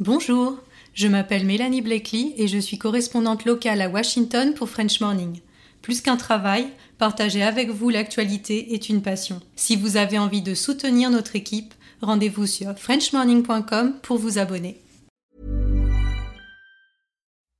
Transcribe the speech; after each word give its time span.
Bonjour, 0.00 0.58
je 0.92 1.06
m'appelle 1.06 1.46
Mélanie 1.46 1.80
Blakely 1.80 2.34
et 2.36 2.48
je 2.48 2.58
suis 2.58 2.78
correspondante 2.78 3.44
locale 3.44 3.80
à 3.80 3.88
Washington 3.88 4.52
pour 4.52 4.68
French 4.68 5.00
Morning. 5.00 5.38
Plus 5.82 6.00
qu'un 6.00 6.16
travail, 6.16 6.66
partager 6.98 7.44
avec 7.44 7.70
vous 7.70 7.90
l'actualité 7.90 8.74
est 8.74 8.88
une 8.88 9.02
passion. 9.02 9.40
Si 9.54 9.76
vous 9.76 9.96
avez 9.96 10.18
envie 10.18 10.42
de 10.42 10.54
soutenir 10.54 11.10
notre 11.10 11.36
équipe, 11.36 11.74
rendez-vous 12.02 12.48
sur 12.48 12.76
frenchmorning.com 12.76 13.94
pour 14.02 14.18
vous 14.18 14.38
abonner. 14.38 14.80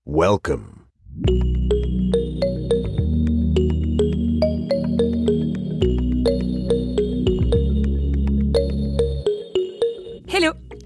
Welcome. 0.05 0.84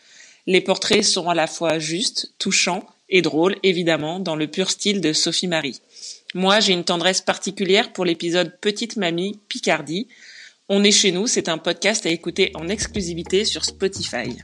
Les 0.47 0.61
portraits 0.61 1.03
sont 1.03 1.29
à 1.29 1.35
la 1.35 1.49
fois 1.49 1.81
justes, 1.81 2.31
touchants 2.39 2.87
et 3.09 3.23
drôles, 3.23 3.57
évidemment, 3.65 4.21
dans 4.21 4.37
le 4.37 4.47
pur 4.47 4.71
style 4.71 5.01
de 5.01 5.13
Sophie-Marie. 5.13 5.81
Moi, 6.33 6.61
j'ai 6.61 6.75
une 6.75 6.85
tendresse 6.85 7.23
particulière 7.23 7.93
pour 7.93 8.05
l'épisode 8.05 8.57
Petite 8.61 8.99
Mamie 8.99 9.41
Picardie, 9.49 10.07
on 10.69 10.83
est 10.83 10.91
chez 10.91 11.13
nous, 11.13 11.27
c'est 11.27 11.49
un 11.49 11.59
podcast 11.59 12.07
à 12.07 12.11
écouter 12.11 12.51
en 12.55 12.69
exclusivité 12.69 13.45
sur 13.45 13.65
Spotify. 13.65 14.37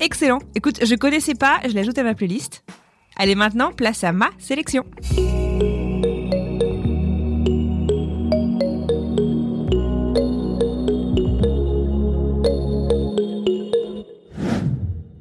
Excellent. 0.00 0.38
Écoute, 0.54 0.84
je 0.84 0.94
connaissais 0.94 1.34
pas, 1.34 1.60
je 1.68 1.74
l'ajoute 1.74 1.98
à 1.98 2.02
ma 2.02 2.14
playlist. 2.14 2.64
Allez 3.16 3.34
maintenant, 3.34 3.72
place 3.72 4.02
à 4.02 4.12
ma 4.12 4.30
sélection. 4.38 4.84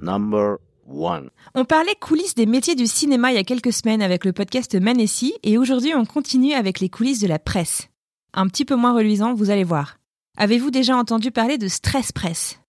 Number 0.02 0.58
one. 0.88 1.30
On 1.56 1.66
parlait 1.66 1.96
coulisses 2.00 2.36
des 2.36 2.46
métiers 2.46 2.76
du 2.76 2.88
cinéma 2.88 3.32
il 3.32 3.36
y 3.36 3.38
a 3.38 3.44
quelques 3.44 3.74
semaines 3.74 4.02
avec 4.02 4.26
le 4.26 4.34
podcast 4.34 4.76
Manessi 4.76 5.34
et 5.44 5.58
aujourd'hui 5.58 5.94
on 5.94 6.06
continue 6.06 6.54
avec 6.54 6.80
les 6.80 6.90
coulisses 6.90 7.22
de 7.22 7.28
la 7.28 7.40
presse. 7.40 7.90
Un 8.36 8.48
petit 8.48 8.66
peu 8.66 8.76
moins 8.76 8.96
reluisant, 8.96 9.36
vous 9.36 9.52
allez 9.52 9.64
voir. 9.64 9.98
Avez-vous 10.38 10.72
déjà 10.72 10.98
entendu 10.98 11.30
parler 11.30 11.60
de 11.60 11.68
Stress 11.68 12.12
Press? 12.12 12.60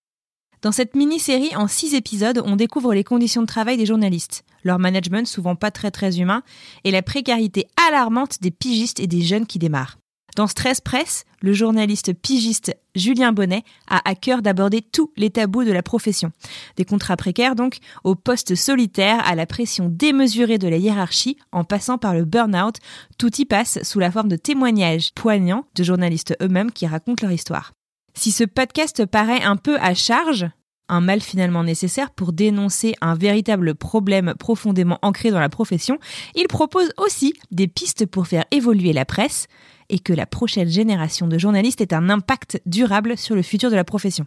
Dans 0.60 0.72
cette 0.72 0.94
mini-série 0.94 1.56
en 1.56 1.68
six 1.68 1.94
épisodes, 1.94 2.42
on 2.44 2.56
découvre 2.56 2.92
les 2.92 3.04
conditions 3.04 3.40
de 3.40 3.46
travail 3.46 3.78
des 3.78 3.86
journalistes, 3.86 4.44
leur 4.62 4.78
management 4.78 5.26
souvent 5.26 5.56
pas 5.56 5.70
très 5.70 5.90
très 5.90 6.20
humain, 6.20 6.42
et 6.84 6.90
la 6.90 7.00
précarité 7.00 7.66
alarmante 7.88 8.42
des 8.42 8.50
pigistes 8.50 9.00
et 9.00 9.06
des 9.06 9.22
jeunes 9.22 9.46
qui 9.46 9.58
démarrent. 9.58 9.96
Dans 10.36 10.48
Stress 10.48 10.80
Press, 10.80 11.26
le 11.42 11.52
journaliste 11.52 12.12
pigiste 12.12 12.76
Julien 12.96 13.32
Bonnet 13.32 13.62
a 13.88 14.08
à 14.08 14.16
cœur 14.16 14.42
d'aborder 14.42 14.82
tous 14.82 15.12
les 15.16 15.30
tabous 15.30 15.62
de 15.62 15.70
la 15.70 15.82
profession. 15.82 16.32
Des 16.76 16.84
contrats 16.84 17.16
précaires 17.16 17.54
donc, 17.54 17.78
au 18.02 18.16
poste 18.16 18.56
solitaire, 18.56 19.24
à 19.24 19.36
la 19.36 19.46
pression 19.46 19.88
démesurée 19.88 20.58
de 20.58 20.66
la 20.66 20.76
hiérarchie, 20.76 21.36
en 21.52 21.62
passant 21.62 21.98
par 21.98 22.14
le 22.14 22.24
burn-out, 22.24 22.78
tout 23.16 23.30
y 23.40 23.44
passe 23.44 23.80
sous 23.84 24.00
la 24.00 24.10
forme 24.10 24.28
de 24.28 24.34
témoignages 24.34 25.12
poignants 25.14 25.66
de 25.76 25.84
journalistes 25.84 26.36
eux-mêmes 26.42 26.72
qui 26.72 26.88
racontent 26.88 27.24
leur 27.24 27.32
histoire. 27.32 27.72
Si 28.14 28.32
ce 28.32 28.44
podcast 28.44 29.06
paraît 29.06 29.42
un 29.42 29.56
peu 29.56 29.78
à 29.78 29.94
charge, 29.94 30.46
un 30.88 31.00
mal 31.00 31.20
finalement 31.20 31.62
nécessaire 31.62 32.10
pour 32.10 32.32
dénoncer 32.32 32.94
un 33.00 33.14
véritable 33.14 33.76
problème 33.76 34.34
profondément 34.38 34.98
ancré 35.02 35.30
dans 35.30 35.40
la 35.40 35.48
profession, 35.48 35.98
il 36.34 36.48
propose 36.48 36.92
aussi 36.96 37.34
des 37.52 37.68
pistes 37.68 38.06
pour 38.06 38.26
faire 38.26 38.44
évoluer 38.50 38.92
la 38.92 39.04
presse 39.04 39.46
et 39.88 39.98
que 39.98 40.12
la 40.12 40.26
prochaine 40.26 40.68
génération 40.68 41.26
de 41.26 41.38
journalistes 41.38 41.80
ait 41.80 41.94
un 41.94 42.10
impact 42.10 42.60
durable 42.66 43.16
sur 43.16 43.34
le 43.34 43.42
futur 43.42 43.70
de 43.70 43.76
la 43.76 43.84
profession. 43.84 44.26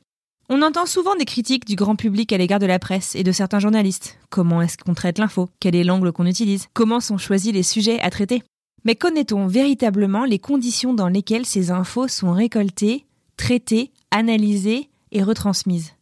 On 0.49 0.61
entend 0.61 0.85
souvent 0.85 1.15
des 1.15 1.25
critiques 1.25 1.65
du 1.65 1.75
grand 1.75 1.97
public 1.97 2.31
à 2.31 2.37
l'égard 2.37 2.59
de 2.59 2.65
la 2.65 2.79
presse 2.79 3.15
et 3.15 3.23
de 3.23 3.33
certains 3.33 3.59
journalistes. 3.59 4.17
Comment 4.29 4.61
est-ce 4.61 4.77
qu'on 4.77 4.93
traite 4.93 5.19
l'info? 5.19 5.49
Quel 5.59 5.75
est 5.75 5.83
l'angle 5.83 6.13
qu'on 6.13 6.25
utilise? 6.25 6.67
Comment 6.73 7.01
sont 7.01 7.17
choisis 7.17 7.51
les 7.51 7.63
sujets 7.63 7.99
à 7.99 8.09
traiter? 8.09 8.43
Mais 8.85 8.95
connaît-on 8.95 9.47
véritablement 9.47 10.23
les 10.23 10.39
conditions 10.39 10.93
dans 10.93 11.09
lesquelles 11.09 11.45
ces 11.45 11.71
infos 11.71 12.07
sont 12.07 12.31
récoltées, 12.31 13.05
traitées, 13.35 13.91
analysées 14.11 14.89
et 15.11 15.21
retransmises? 15.21 15.93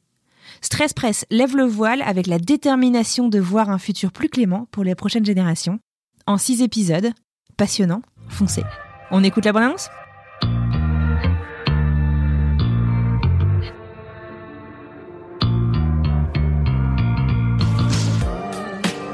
Stress 0.62 0.94
Press 0.94 1.26
lève 1.32 1.58
le 1.58 1.66
voile 1.66 2.04
avec 2.04 2.28
la 2.28 2.38
détermination 2.38 3.30
de 3.30 3.40
voir 3.40 3.72
un 3.72 3.80
futur 3.80 4.12
plus 4.12 4.30
clément 4.30 4.68
pour 4.70 4.84
les 4.84 4.94
prochaines 4.94 5.26
générations. 5.26 5.80
En 6.28 6.38
six 6.38 6.62
épisodes, 6.62 7.10
passionnant, 7.58 8.04
foncez. 8.30 8.64
On 9.12 9.24
écoute 9.24 9.46
la 9.46 9.54
bande-annonce 9.54 9.90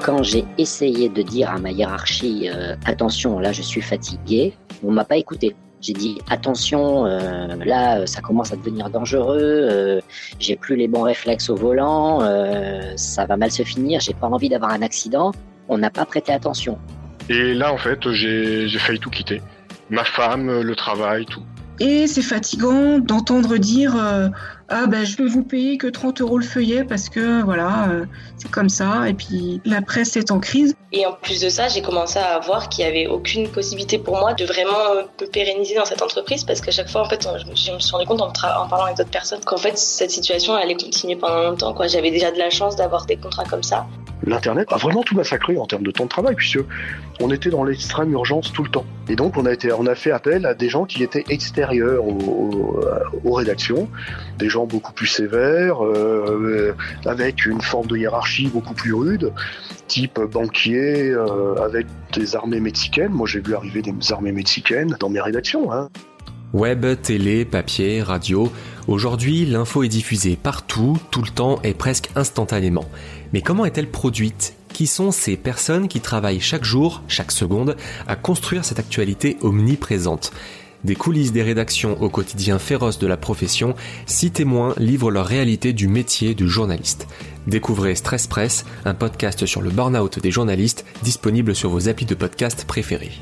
Quand 0.03 0.23
j'ai 0.23 0.45
essayé 0.57 1.09
de 1.09 1.21
dire 1.21 1.51
à 1.51 1.59
ma 1.59 1.71
hiérarchie 1.71 2.49
euh, 2.49 2.75
attention, 2.85 3.39
là 3.39 3.51
je 3.51 3.61
suis 3.61 3.81
fatigué, 3.81 4.53
on 4.83 4.91
m'a 4.91 5.05
pas 5.05 5.17
écouté. 5.17 5.55
J'ai 5.81 5.93
dit 5.93 6.19
attention, 6.29 7.07
euh, 7.07 7.55
là 7.65 8.05
ça 8.05 8.21
commence 8.21 8.53
à 8.53 8.55
devenir 8.55 8.89
dangereux, 8.89 9.39
euh, 9.41 9.99
j'ai 10.39 10.55
plus 10.55 10.75
les 10.75 10.87
bons 10.87 11.01
réflexes 11.01 11.49
au 11.49 11.55
volant, 11.55 12.21
euh, 12.21 12.93
ça 12.95 13.25
va 13.25 13.35
mal 13.35 13.51
se 13.51 13.63
finir, 13.63 13.99
j'ai 13.99 14.13
pas 14.13 14.27
envie 14.27 14.47
d'avoir 14.47 14.71
un 14.71 14.83
accident. 14.83 15.31
On 15.69 15.79
n'a 15.79 15.89
pas 15.89 16.05
prêté 16.05 16.31
attention. 16.33 16.77
Et 17.29 17.53
là, 17.53 17.73
en 17.73 17.77
fait, 17.77 18.11
j'ai 18.11 18.67
j'ai 18.67 18.79
failli 18.79 18.99
tout 18.99 19.09
quitter. 19.09 19.41
Ma 19.91 20.03
femme, 20.03 20.61
le 20.61 20.75
travail, 20.75 21.25
tout. 21.25 21.43
Et 21.79 22.07
c'est 22.07 22.21
fatigant 22.21 22.99
d'entendre 22.99 23.57
dire 23.57 23.95
euh, 23.95 24.29
ah 24.73 24.87
ben 24.87 25.05
je 25.05 25.17
peux 25.17 25.27
vous 25.27 25.43
payer 25.43 25.77
que 25.77 25.87
30 25.87 26.21
euros 26.21 26.37
le 26.37 26.45
feuillet 26.45 26.85
parce 26.85 27.09
que 27.09 27.43
voilà 27.43 27.89
euh, 27.89 28.05
c'est 28.37 28.49
comme 28.49 28.69
ça 28.69 29.09
et 29.09 29.13
puis 29.13 29.59
la 29.65 29.81
presse 29.81 30.15
est 30.15 30.31
en 30.31 30.39
crise. 30.39 30.75
Et 30.93 31.05
en 31.05 31.13
plus 31.13 31.39
de 31.39 31.49
ça, 31.49 31.67
j'ai 31.69 31.81
commencé 31.81 32.19
à 32.19 32.39
voir 32.39 32.67
qu'il 32.67 32.85
n'y 32.85 32.91
avait 32.91 33.07
aucune 33.07 33.47
possibilité 33.49 33.97
pour 33.97 34.17
moi 34.17 34.33
de 34.33 34.45
vraiment 34.45 34.95
me 35.21 35.25
pérenniser 35.27 35.75
dans 35.75 35.85
cette 35.85 36.01
entreprise 36.01 36.43
parce 36.43 36.59
qu'à 36.59 36.71
chaque 36.71 36.89
fois, 36.89 37.01
en 37.01 37.09
fait, 37.09 37.27
je 37.55 37.71
me 37.71 37.79
suis 37.79 37.91
rendu 37.91 38.05
compte 38.05 38.21
en, 38.21 38.31
parlant 38.31 38.85
avec 38.85 38.97
d'autres 38.97 39.09
personnes 39.09 39.39
qu'en 39.45 39.57
fait, 39.57 39.77
cette 39.77 40.11
situation 40.11 40.53
allait 40.53 40.75
continuer 40.75 41.15
pendant 41.15 41.43
longtemps. 41.43 41.73
Quoi. 41.73 41.87
J'avais 41.87 42.11
déjà 42.11 42.31
de 42.31 42.37
la 42.37 42.49
chance 42.49 42.75
d'avoir 42.75 43.05
des 43.05 43.15
contrats 43.15 43.45
comme 43.45 43.63
ça. 43.63 43.87
l'internet 44.23 44.67
a 44.71 44.77
vraiment 44.77 45.03
tout 45.03 45.15
massacré 45.15 45.57
en 45.57 45.65
termes 45.65 45.83
de 45.83 45.91
temps 45.91 46.03
de 46.03 46.09
travail, 46.09 46.35
puisque 46.35 46.59
on 47.21 47.31
était 47.31 47.49
dans 47.49 47.63
l'extrême 47.63 48.11
urgence 48.11 48.51
tout 48.51 48.63
le 48.63 48.69
temps. 48.69 48.85
Et 49.07 49.15
donc 49.15 49.37
on 49.37 49.45
a 49.45 49.53
été, 49.53 49.71
on 49.71 49.85
a 49.85 49.95
fait 49.95 50.11
appel 50.11 50.45
à 50.45 50.53
des 50.53 50.69
gens 50.69 50.85
qui 50.85 51.03
étaient 51.03 51.23
extérieurs 51.29 52.03
aux, 52.05 53.33
rédactions, 53.33 53.87
des 54.37 54.49
gens 54.49 54.60
beaucoup 54.65 54.93
plus 54.93 55.07
sévères, 55.07 55.83
euh, 55.85 56.75
avec 57.05 57.45
une 57.45 57.61
forme 57.61 57.87
de 57.87 57.97
hiérarchie 57.97 58.47
beaucoup 58.47 58.73
plus 58.73 58.93
rude, 58.93 59.31
type 59.87 60.19
banquier, 60.19 61.09
euh, 61.09 61.55
avec 61.63 61.87
des 62.13 62.35
armées 62.35 62.59
mexicaines. 62.59 63.11
Moi 63.11 63.27
j'ai 63.27 63.41
vu 63.41 63.55
arriver 63.55 63.81
des 63.81 63.93
armées 64.11 64.31
mexicaines 64.31 64.95
dans 64.99 65.09
mes 65.09 65.21
rédactions. 65.21 65.71
Hein. 65.71 65.89
Web, 66.53 66.85
télé, 67.01 67.45
papier, 67.45 68.01
radio, 68.01 68.51
aujourd'hui 68.87 69.45
l'info 69.45 69.83
est 69.83 69.87
diffusée 69.87 70.35
partout, 70.35 70.97
tout 71.09 71.21
le 71.21 71.29
temps 71.29 71.61
et 71.63 71.73
presque 71.73 72.09
instantanément. 72.15 72.85
Mais 73.31 73.41
comment 73.41 73.65
est-elle 73.65 73.89
produite? 73.89 74.55
Qui 74.73 74.87
sont 74.87 75.11
ces 75.11 75.37
personnes 75.37 75.87
qui 75.87 75.99
travaillent 75.99 76.39
chaque 76.39 76.63
jour, 76.63 77.03
chaque 77.07 77.31
seconde, 77.31 77.75
à 78.07 78.15
construire 78.15 78.65
cette 78.65 78.79
actualité 78.79 79.37
omniprésente? 79.41 80.31
Des 80.83 80.95
coulisses 80.95 81.31
des 81.31 81.43
rédactions 81.43 82.01
au 82.01 82.09
quotidien 82.09 82.59
féroce 82.59 82.99
de 82.99 83.07
la 83.07 83.17
profession, 83.17 83.75
six 84.05 84.31
témoins 84.31 84.73
livrent 84.77 85.11
leur 85.11 85.25
réalité 85.25 85.73
du 85.73 85.87
métier 85.87 86.35
de 86.35 86.47
journaliste. 86.47 87.07
Découvrez 87.47 87.95
Stress 87.95 88.27
Press, 88.27 88.65
un 88.85 88.93
podcast 88.93 89.45
sur 89.45 89.61
le 89.61 89.69
burn-out 89.69 90.19
des 90.19 90.31
journalistes, 90.31 90.85
disponible 91.03 91.55
sur 91.55 91.69
vos 91.69 91.89
applis 91.89 92.05
de 92.05 92.15
podcast 92.15 92.65
préférés. 92.65 93.13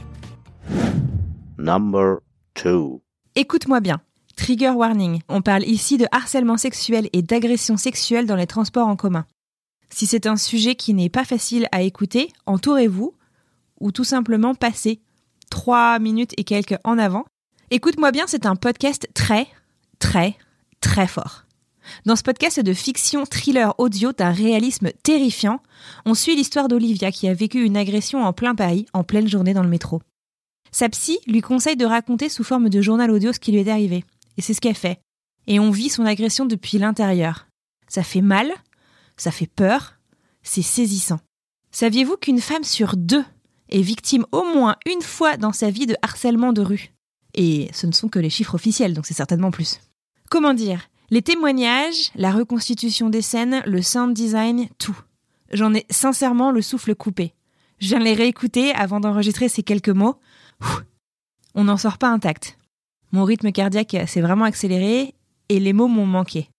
Number 1.58 2.18
2 2.64 3.00
Écoute-moi 3.36 3.80
bien. 3.80 4.02
Trigger 4.36 4.70
warning. 4.70 5.20
On 5.28 5.42
parle 5.42 5.64
ici 5.64 5.98
de 5.98 6.06
harcèlement 6.12 6.58
sexuel 6.58 7.10
et 7.12 7.22
d'agression 7.22 7.76
sexuelle 7.76 8.26
dans 8.26 8.38
les 8.38 8.48
transports 8.48 8.88
en 8.88 8.96
commun. 8.96 9.26
Si 9.90 10.06
c'est 10.06 10.28
un 10.28 10.38
sujet 10.38 10.76
qui 10.76 10.94
n'est 10.94 11.10
pas 11.10 11.26
facile 11.26 11.68
à 11.72 11.82
écouter, 11.82 12.30
entourez-vous 12.46 13.14
ou 13.80 13.92
tout 13.92 14.04
simplement 14.04 14.56
passez 14.56 15.02
trois 15.50 16.00
minutes 16.00 16.34
et 16.38 16.44
quelques 16.44 16.78
en 16.84 16.98
avant. 16.98 17.26
Écoute-moi 17.72 18.12
bien, 18.12 18.26
c'est 18.26 18.48
un 18.48 18.56
podcast 18.56 19.08
très, 19.14 19.46
très, 20.00 20.36
très 20.82 21.06
fort. 21.06 21.46
Dans 22.08 22.16
ce 22.16 22.24
podcast 22.24 22.60
de 22.60 22.74
fiction 22.74 23.26
thriller 23.28 23.76
audio 23.78 24.12
d'un 24.12 24.32
réalisme 24.32 24.90
terrifiant, 25.04 25.62
on 26.04 26.16
suit 26.16 26.36
l'histoire 26.36 26.68
d'Olivia 26.68 27.12
qui 27.12 27.28
a 27.28 27.34
vécu 27.36 27.64
une 27.64 27.78
agression 27.78 28.24
en 28.24 28.34
plein 28.34 28.56
Paris, 28.56 28.88
en 28.94 29.04
pleine 29.04 29.28
journée 29.28 29.54
dans 29.54 29.62
le 29.62 29.70
métro. 29.70 30.02
Sa 30.72 30.90
psy 30.90 31.20
lui 31.28 31.42
conseille 31.42 31.76
de 31.76 31.86
raconter 31.86 32.28
sous 32.28 32.44
forme 32.44 32.70
de 32.70 32.82
journal 32.82 33.12
audio 33.12 33.34
ce 33.34 33.40
qui 33.40 33.52
lui 33.52 33.60
est 33.60 33.70
arrivé. 33.70 34.04
Et 34.38 34.42
c'est 34.42 34.56
ce 34.56 34.62
qu'elle 34.62 34.74
fait. 34.74 35.00
Et 35.46 35.60
on 35.60 35.70
vit 35.70 35.90
son 35.90 36.08
agression 36.08 36.48
depuis 36.48 36.80
l'intérieur. 36.80 37.46
Ça 37.88 38.02
fait 38.02 38.22
mal, 38.22 38.52
ça 39.16 39.30
fait 39.30 39.50
peur, 39.50 40.00
c'est 40.42 40.64
saisissant. 40.64 41.20
Saviez-vous 41.72 42.18
qu'une 42.18 42.42
femme 42.42 42.64
sur 42.64 42.98
deux 42.98 43.26
est 43.70 43.82
victime 43.82 44.26
au 44.32 44.44
moins 44.44 44.76
une 44.88 45.04
fois 45.04 45.38
dans 45.38 45.54
sa 45.54 45.70
vie 45.70 45.86
de 45.86 45.96
harcèlement 46.02 46.52
de 46.52 46.64
rue? 46.64 46.94
Et 47.42 47.70
ce 47.72 47.88
ne 47.88 47.94
sont 47.94 48.10
que 48.10 48.20
les 48.20 48.30
chiffres 48.30 48.56
officiels, 48.56 48.94
donc 48.94 49.06
c'est 49.06 49.14
certainement 49.14 49.50
plus. 49.50 49.80
Comment 50.30 50.54
dire? 50.54 50.90
Les 51.10 51.22
témoignages, 51.22 52.12
la 52.16 52.34
reconstitution 52.34 53.10
des 53.10 53.22
scènes, 53.22 53.64
le 53.66 53.82
sound 53.82 54.14
design, 54.14 54.68
tout. 54.78 55.00
J'en 55.54 55.74
ai 55.74 55.86
sincèrement 55.90 56.52
le 56.52 56.62
souffle 56.62 56.94
coupé. 56.96 57.34
Je 57.80 57.88
viens 57.88 58.00
de 58.00 58.04
les 58.04 58.14
réécouter 58.14 58.74
avant 58.74 59.00
d'enregistrer 59.00 59.48
ces 59.48 59.64
quelques 59.64 59.88
mots. 59.88 60.18
On 61.56 61.64
n'en 61.64 61.78
sort 61.78 61.98
pas 61.98 62.10
intact. 62.10 62.58
Mon 63.14 63.24
rythme 63.24 63.54
cardiaque 63.54 63.96
s'est 64.06 64.20
vraiment 64.20 64.44
accéléré 64.44 65.16
et 65.48 65.62
les 65.62 65.72
mots 65.72 65.88
m'ont 65.88 66.06
manqué. 66.06 66.50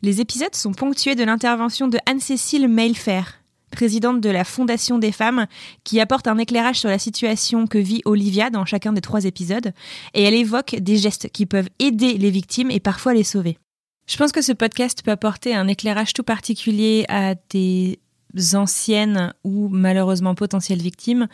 Les 0.00 0.22
épisodes 0.22 0.54
sont 0.54 0.72
ponctués 0.72 1.16
de 1.16 1.22
l'intervention 1.22 1.86
de 1.86 1.98
Anne-Cécile 2.06 2.66
Mailfer, 2.66 3.39
présidente 3.70 4.20
de 4.20 4.30
la 4.30 4.44
Fondation 4.44 4.98
des 4.98 5.12
femmes, 5.12 5.46
qui 5.84 6.00
apporte 6.00 6.26
un 6.26 6.38
éclairage 6.38 6.80
sur 6.80 6.88
la 6.88 6.98
situation 6.98 7.66
que 7.66 7.78
vit 7.78 8.02
Olivia 8.04 8.50
dans 8.50 8.64
chacun 8.64 8.92
des 8.92 9.00
trois 9.00 9.24
épisodes, 9.24 9.72
et 10.14 10.22
elle 10.22 10.34
évoque 10.34 10.76
des 10.76 10.96
gestes 10.96 11.30
qui 11.30 11.46
peuvent 11.46 11.68
aider 11.78 12.18
les 12.18 12.30
victimes 12.30 12.70
et 12.70 12.80
parfois 12.80 13.14
les 13.14 13.24
sauver. 13.24 13.58
Je 14.06 14.16
pense 14.16 14.32
que 14.32 14.42
ce 14.42 14.52
podcast 14.52 15.02
peut 15.04 15.12
apporter 15.12 15.54
un 15.54 15.68
éclairage 15.68 16.12
tout 16.12 16.24
particulier 16.24 17.04
à 17.08 17.36
des 17.50 18.00
anciennes 18.54 19.32
ou 19.44 19.68
malheureusement 19.68 20.34
potentielles 20.34 20.82
victimes, 20.82 21.28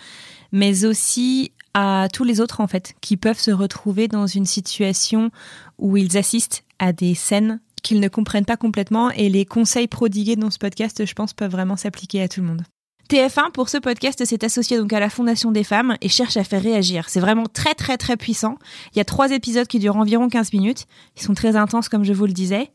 mais 0.52 0.84
aussi 0.84 1.52
à 1.74 2.08
tous 2.12 2.24
les 2.24 2.40
autres 2.40 2.60
en 2.60 2.66
fait, 2.66 2.94
qui 3.00 3.16
peuvent 3.16 3.40
se 3.40 3.50
retrouver 3.50 4.08
dans 4.08 4.26
une 4.26 4.46
situation 4.46 5.30
où 5.78 5.96
ils 5.96 6.16
assistent 6.16 6.64
à 6.78 6.92
des 6.92 7.14
scènes 7.14 7.60
qu'ils 7.86 8.00
ne 8.00 8.08
comprennent 8.08 8.44
pas 8.44 8.56
complètement 8.56 9.10
et 9.10 9.28
les 9.28 9.44
conseils 9.44 9.86
prodigués 9.86 10.34
dans 10.34 10.50
ce 10.50 10.58
podcast, 10.58 11.06
je 11.06 11.14
pense, 11.14 11.32
peuvent 11.32 11.52
vraiment 11.52 11.76
s'appliquer 11.76 12.20
à 12.20 12.28
tout 12.28 12.40
le 12.40 12.48
monde. 12.48 12.62
TF1 13.08 13.52
pour 13.52 13.68
ce 13.68 13.78
podcast 13.78 14.24
s'est 14.24 14.44
associé 14.44 14.78
donc 14.78 14.92
à 14.92 14.98
la 14.98 15.08
Fondation 15.08 15.52
des 15.52 15.62
femmes 15.62 15.96
et 16.00 16.08
cherche 16.08 16.36
à 16.36 16.42
faire 16.42 16.60
réagir. 16.60 17.08
C'est 17.08 17.20
vraiment 17.20 17.46
très 17.46 17.74
très 17.74 17.96
très 17.96 18.16
puissant. 18.16 18.58
Il 18.92 18.98
y 18.98 19.00
a 19.00 19.04
trois 19.04 19.30
épisodes 19.30 19.68
qui 19.68 19.78
durent 19.78 19.96
environ 19.96 20.28
15 20.28 20.52
minutes. 20.52 20.86
Ils 21.16 21.22
sont 21.22 21.34
très 21.34 21.54
intenses 21.54 21.88
comme 21.88 22.02
je 22.02 22.12
vous 22.12 22.26
le 22.26 22.32
disais. 22.32 22.72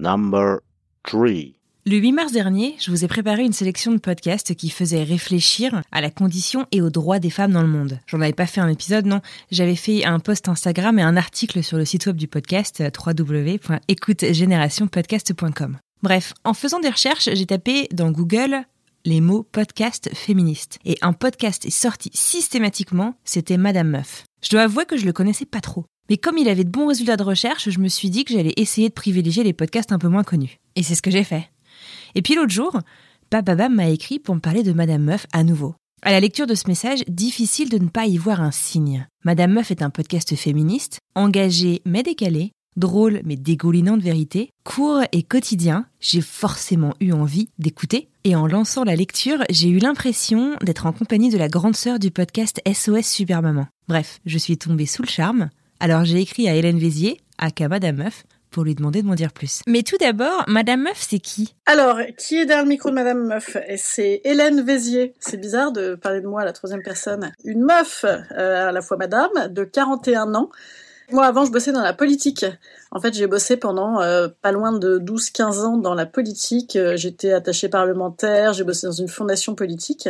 Number 0.00 0.58
3 1.04 1.28
le 1.88 1.98
8 1.98 2.12
mars 2.12 2.32
dernier, 2.32 2.74
je 2.80 2.90
vous 2.90 3.04
ai 3.04 3.08
préparé 3.08 3.44
une 3.44 3.52
sélection 3.52 3.92
de 3.92 3.98
podcasts 3.98 4.56
qui 4.56 4.70
faisaient 4.70 5.04
réfléchir 5.04 5.82
à 5.92 6.00
la 6.00 6.10
condition 6.10 6.66
et 6.72 6.82
aux 6.82 6.90
droits 6.90 7.20
des 7.20 7.30
femmes 7.30 7.52
dans 7.52 7.62
le 7.62 7.68
monde. 7.68 8.00
J'en 8.08 8.20
avais 8.20 8.32
pas 8.32 8.46
fait 8.46 8.60
un 8.60 8.68
épisode, 8.68 9.06
non. 9.06 9.20
J'avais 9.52 9.76
fait 9.76 10.04
un 10.04 10.18
post 10.18 10.48
Instagram 10.48 10.98
et 10.98 11.02
un 11.02 11.16
article 11.16 11.62
sur 11.62 11.78
le 11.78 11.84
site 11.84 12.06
web 12.06 12.16
du 12.16 12.26
podcast 12.26 12.82
www.écoutegénérationpodcast.com. 13.06 15.78
Bref, 16.02 16.34
en 16.42 16.54
faisant 16.54 16.80
des 16.80 16.90
recherches, 16.90 17.28
j'ai 17.32 17.46
tapé 17.46 17.86
dans 17.92 18.10
Google 18.10 18.64
les 19.04 19.20
mots 19.20 19.44
podcast 19.44 20.10
féministe. 20.12 20.80
Et 20.84 20.98
un 21.02 21.12
podcast 21.12 21.66
est 21.66 21.70
sorti 21.70 22.10
systématiquement, 22.12 23.14
c'était 23.22 23.58
Madame 23.58 23.90
Meuf. 23.90 24.24
Je 24.42 24.50
dois 24.50 24.62
avouer 24.62 24.86
que 24.86 24.96
je 24.96 25.06
le 25.06 25.12
connaissais 25.12 25.46
pas 25.46 25.60
trop. 25.60 25.84
Mais 26.10 26.16
comme 26.16 26.36
il 26.36 26.48
avait 26.48 26.64
de 26.64 26.70
bons 26.70 26.88
résultats 26.88 27.16
de 27.16 27.22
recherche, 27.22 27.70
je 27.70 27.78
me 27.78 27.86
suis 27.86 28.10
dit 28.10 28.24
que 28.24 28.32
j'allais 28.32 28.54
essayer 28.56 28.88
de 28.88 28.94
privilégier 28.94 29.44
les 29.44 29.52
podcasts 29.52 29.92
un 29.92 30.00
peu 30.00 30.08
moins 30.08 30.24
connus. 30.24 30.58
Et 30.74 30.82
c'est 30.82 30.96
ce 30.96 31.02
que 31.02 31.12
j'ai 31.12 31.22
fait. 31.22 31.48
Et 32.14 32.22
puis 32.22 32.34
l'autre 32.34 32.52
jour, 32.52 32.80
Bababam 33.30 33.74
m'a 33.74 33.88
écrit 33.88 34.18
pour 34.18 34.34
me 34.34 34.40
parler 34.40 34.62
de 34.62 34.72
Madame 34.72 35.02
Meuf 35.02 35.26
à 35.32 35.44
nouveau. 35.44 35.74
À 36.02 36.12
la 36.12 36.20
lecture 36.20 36.46
de 36.46 36.54
ce 36.54 36.68
message, 36.68 37.02
difficile 37.08 37.68
de 37.68 37.78
ne 37.78 37.88
pas 37.88 38.06
y 38.06 38.16
voir 38.16 38.40
un 38.40 38.52
signe. 38.52 39.08
Madame 39.24 39.52
Meuf 39.52 39.70
est 39.70 39.82
un 39.82 39.90
podcast 39.90 40.34
féministe, 40.36 41.00
engagé 41.14 41.82
mais 41.84 42.02
décalé, 42.02 42.52
drôle 42.76 43.20
mais 43.24 43.36
dégoulinant 43.36 43.96
de 43.96 44.02
vérité, 44.02 44.50
court 44.64 45.02
et 45.12 45.22
quotidien. 45.22 45.86
J'ai 46.00 46.20
forcément 46.20 46.94
eu 47.00 47.12
envie 47.12 47.48
d'écouter. 47.58 48.08
Et 48.24 48.36
en 48.36 48.46
lançant 48.46 48.84
la 48.84 48.96
lecture, 48.96 49.42
j'ai 49.50 49.68
eu 49.68 49.78
l'impression 49.78 50.56
d'être 50.62 50.86
en 50.86 50.92
compagnie 50.92 51.30
de 51.30 51.38
la 51.38 51.48
grande 51.48 51.76
sœur 51.76 51.98
du 51.98 52.10
podcast 52.10 52.60
SOS 52.70 53.06
Super 53.06 53.42
Maman. 53.42 53.66
Bref, 53.88 54.20
je 54.26 54.38
suis 54.38 54.58
tombée 54.58 54.86
sous 54.86 55.02
le 55.02 55.08
charme. 55.08 55.50
Alors 55.80 56.04
j'ai 56.04 56.20
écrit 56.20 56.48
à 56.48 56.54
Hélène 56.54 56.78
Vézier, 56.78 57.20
à 57.38 57.48
Madame 57.68 57.96
Meuf, 57.96 58.24
pour 58.56 58.64
lui 58.64 58.74
demander 58.74 59.02
de 59.02 59.06
m'en 59.06 59.14
dire 59.14 59.34
plus. 59.34 59.60
Mais 59.66 59.82
tout 59.82 59.98
d'abord, 60.00 60.42
Madame 60.48 60.84
Meuf, 60.84 60.96
c'est 61.10 61.18
qui? 61.18 61.54
Alors, 61.66 61.98
qui 62.16 62.36
est 62.36 62.46
derrière 62.46 62.64
le 62.64 62.70
micro 62.70 62.88
de 62.88 62.94
Madame 62.94 63.26
Meuf? 63.26 63.54
C'est 63.76 64.22
Hélène 64.24 64.62
Vézier. 64.62 65.12
C'est 65.20 65.36
bizarre 65.36 65.72
de 65.72 65.94
parler 65.94 66.22
de 66.22 66.26
moi 66.26 66.40
à 66.40 66.46
la 66.46 66.54
troisième 66.54 66.80
personne. 66.82 67.32
Une 67.44 67.62
meuf, 67.62 68.06
euh, 68.06 68.68
à 68.68 68.72
la 68.72 68.80
fois 68.80 68.96
Madame, 68.96 69.28
de 69.50 69.62
41 69.62 70.34
ans. 70.34 70.48
Moi, 71.12 71.26
avant, 71.26 71.44
je 71.44 71.52
bossais 71.52 71.70
dans 71.70 71.82
la 71.82 71.92
politique. 71.92 72.46
En 72.90 72.98
fait, 72.98 73.12
j'ai 73.12 73.26
bossé 73.26 73.58
pendant 73.58 74.00
euh, 74.00 74.28
pas 74.40 74.52
loin 74.52 74.72
de 74.72 74.98
12-15 74.98 75.60
ans 75.60 75.76
dans 75.76 75.94
la 75.94 76.06
politique. 76.06 76.76
Euh, 76.76 76.96
j'étais 76.96 77.32
attachée 77.32 77.68
parlementaire, 77.68 78.54
j'ai 78.54 78.64
bossé 78.64 78.86
dans 78.86 78.92
une 78.92 79.08
fondation 79.08 79.54
politique. 79.54 80.08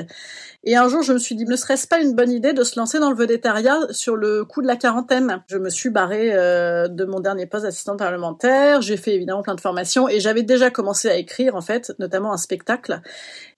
Et 0.68 0.74
un 0.74 0.88
jour, 0.88 1.00
je 1.02 1.12
me 1.12 1.18
suis 1.18 1.36
dit, 1.36 1.44
ne 1.44 1.54
serait-ce 1.54 1.86
pas 1.86 2.00
une 2.00 2.16
bonne 2.16 2.32
idée 2.32 2.52
de 2.52 2.64
se 2.64 2.76
lancer 2.76 2.98
dans 2.98 3.10
le 3.10 3.16
vedettariat 3.16 3.78
sur 3.90 4.16
le 4.16 4.44
coup 4.44 4.62
de 4.62 4.66
la 4.66 4.74
quarantaine? 4.74 5.44
Je 5.46 5.58
me 5.58 5.70
suis 5.70 5.90
barrée 5.90 6.34
euh, 6.34 6.88
de 6.88 7.04
mon 7.04 7.20
dernier 7.20 7.46
poste 7.46 7.62
d'assistante 7.62 8.00
parlementaire. 8.00 8.82
J'ai 8.82 8.96
fait 8.96 9.14
évidemment 9.14 9.42
plein 9.42 9.54
de 9.54 9.60
formations 9.60 10.08
et 10.08 10.18
j'avais 10.18 10.42
déjà 10.42 10.70
commencé 10.70 11.08
à 11.08 11.14
écrire, 11.14 11.54
en 11.54 11.60
fait, 11.60 11.92
notamment 12.00 12.32
un 12.32 12.36
spectacle 12.36 13.00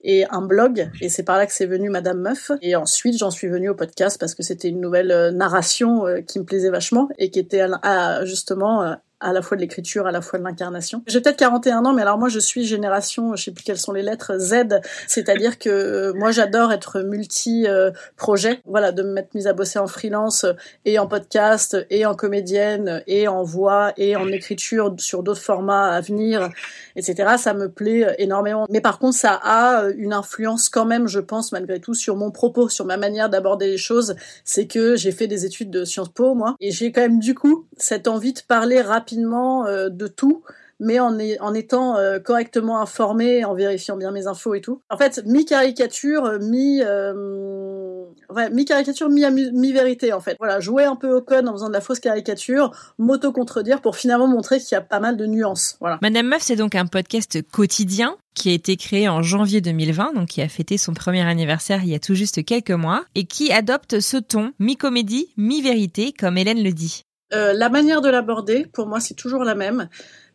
et 0.03 0.25
un 0.29 0.43
blog. 0.43 0.91
Et 1.01 1.09
c'est 1.09 1.23
par 1.23 1.39
là 1.39 1.47
que 1.47 1.53
c'est 1.53 1.65
venu 1.65 1.89
Madame 1.89 2.19
Meuf. 2.19 2.51
Et 2.61 2.75
ensuite, 2.75 3.17
j'en 3.17 3.31
suis 3.31 3.47
venue 3.47 3.69
au 3.69 3.75
podcast 3.75 4.19
parce 4.19 4.35
que 4.35 4.43
c'était 4.43 4.69
une 4.69 4.79
nouvelle 4.79 5.11
euh, 5.11 5.31
narration 5.31 6.05
euh, 6.05 6.21
qui 6.21 6.37
me 6.37 6.45
plaisait 6.45 6.69
vachement 6.69 7.09
et 7.17 7.31
qui 7.31 7.39
était 7.39 7.65
à, 7.81 8.23
justement 8.25 8.97
à 9.19 9.33
la 9.33 9.41
fois 9.41 9.57
de 9.57 9.61
l'écriture, 9.61 10.07
à 10.07 10.11
la 10.11 10.21
fois 10.21 10.39
de 10.39 10.43
l'incarnation. 10.43 11.03
J'ai 11.07 11.21
peut-être 11.21 11.37
41 11.37 11.85
ans, 11.85 11.93
mais 11.93 12.01
alors 12.01 12.17
moi 12.17 12.29
je 12.29 12.39
suis 12.39 12.65
génération, 12.65 13.35
je 13.35 13.45
sais 13.45 13.51
plus 13.51 13.63
quelles 13.63 13.77
sont 13.77 13.91
les 13.91 14.01
lettres, 14.01 14.37
Z, 14.37 14.81
c'est-à-dire 15.07 15.59
que 15.59 15.69
euh, 15.69 16.13
moi 16.13 16.31
j'adore 16.31 16.71
être 16.71 17.01
multi-projet, 17.01 18.61
voilà, 18.65 18.91
de 18.91 19.03
me 19.03 19.11
mettre 19.11 19.29
mise 19.35 19.47
à 19.47 19.53
bosser 19.53 19.79
en 19.79 19.87
freelance 19.87 20.45
et 20.85 20.99
en 20.99 21.07
podcast 21.07 21.77
et 21.89 22.05
en 22.05 22.15
comédienne 22.15 23.03
et 23.07 23.27
en 23.27 23.43
voix 23.43 23.93
et 23.97 24.15
en 24.15 24.27
écriture 24.27 24.95
sur 24.97 25.23
d'autres 25.23 25.41
formats 25.41 25.89
à 25.89 26.01
venir, 26.01 26.49
etc. 26.95 27.35
Ça 27.37 27.53
me 27.53 27.69
plaît 27.69 28.15
énormément. 28.19 28.65
Mais 28.69 28.81
par 28.81 28.99
contre, 28.99 29.17
ça 29.17 29.39
a 29.43 29.89
une 29.97 30.13
influence 30.13 30.69
quand 30.69 30.85
même, 30.85 31.07
je 31.07 31.19
pense, 31.19 31.51
malgré 31.51 31.79
tout, 31.79 31.93
sur 31.93 32.15
mon 32.15 32.31
propos, 32.31 32.69
sur 32.69 32.85
ma 32.85 32.97
manière 32.97 33.29
d'aborder 33.29 33.67
les 33.67 33.77
choses. 33.77 34.15
C'est 34.43 34.67
que 34.67 34.95
j'ai 34.95 35.11
fait 35.11 35.27
des 35.27 35.45
études 35.45 35.69
de 35.71 35.83
Sciences 35.83 36.09
Po, 36.09 36.33
moi, 36.33 36.55
et 36.59 36.71
j'ai 36.71 36.91
quand 36.91 37.01
même 37.01 37.19
du 37.19 37.35
coup 37.35 37.65
cette 37.77 38.07
envie 38.07 38.33
de 38.33 38.39
parler 38.47 38.81
rapidement 38.81 39.08
euh, 39.17 39.89
de 39.89 40.07
tout 40.07 40.43
mais 40.79 40.99
en, 40.99 41.53
étant 41.53 41.97
euh, 41.97 42.19
correctement 42.19 42.81
informé, 42.81 43.43
en 43.43 43.53
vérifiant 43.53 43.97
bien 43.97 44.11
mes 44.11 44.27
infos 44.27 44.55
et 44.55 44.61
tout. 44.61 44.81
En 44.89 44.97
fait, 44.97 45.21
mi-caricature, 45.25 46.39
mi... 46.39 46.81
Euh, 46.81 48.05
ouais, 48.29 48.49
mi-caricature, 48.49 49.09
mi-vérité, 49.09 50.13
en 50.13 50.21
fait. 50.21 50.37
Voilà, 50.39 50.59
jouer 50.61 50.85
un 50.85 50.95
peu 50.95 51.13
au 51.13 51.21
code 51.21 51.47
en 51.47 51.51
faisant 51.51 51.67
de 51.67 51.73
la 51.73 51.81
fausse 51.81 51.99
caricature, 51.99 52.71
m'auto-contredire 52.97 53.81
pour 53.81 53.97
finalement 53.97 54.27
montrer 54.27 54.59
qu'il 54.59 54.73
y 54.73 54.75
a 54.75 54.81
pas 54.81 55.01
mal 55.01 55.17
de 55.17 55.25
nuances. 55.25 55.75
Voilà. 55.81 55.99
Madame 56.01 56.27
Meuf, 56.27 56.43
c'est 56.43 56.55
donc 56.55 56.75
un 56.75 56.85
podcast 56.85 57.41
quotidien 57.51 58.15
qui 58.33 58.49
a 58.49 58.53
été 58.53 58.77
créé 58.77 59.09
en 59.09 59.21
janvier 59.21 59.59
2020, 59.59 60.13
donc 60.13 60.29
qui 60.29 60.41
a 60.41 60.47
fêté 60.47 60.77
son 60.77 60.93
premier 60.93 61.21
anniversaire 61.21 61.83
il 61.83 61.89
y 61.89 61.95
a 61.95 61.99
tout 61.99 62.15
juste 62.15 62.45
quelques 62.45 62.71
mois, 62.71 63.03
et 63.15 63.25
qui 63.25 63.51
adopte 63.51 63.99
ce 63.99 64.15
ton 64.15 64.53
mi-comédie, 64.59 65.33
mi-vérité, 65.35 66.13
comme 66.17 66.37
Hélène 66.37 66.63
le 66.63 66.71
dit. 66.71 67.03
Euh, 67.33 67.53
la 67.53 67.69
manière 67.69 68.01
de 68.01 68.09
l'aborder, 68.09 68.65
pour 68.71 68.87
moi, 68.87 68.99
c'est 68.99 69.13
toujours 69.13 69.43
la 69.43 69.55
même 69.55 69.87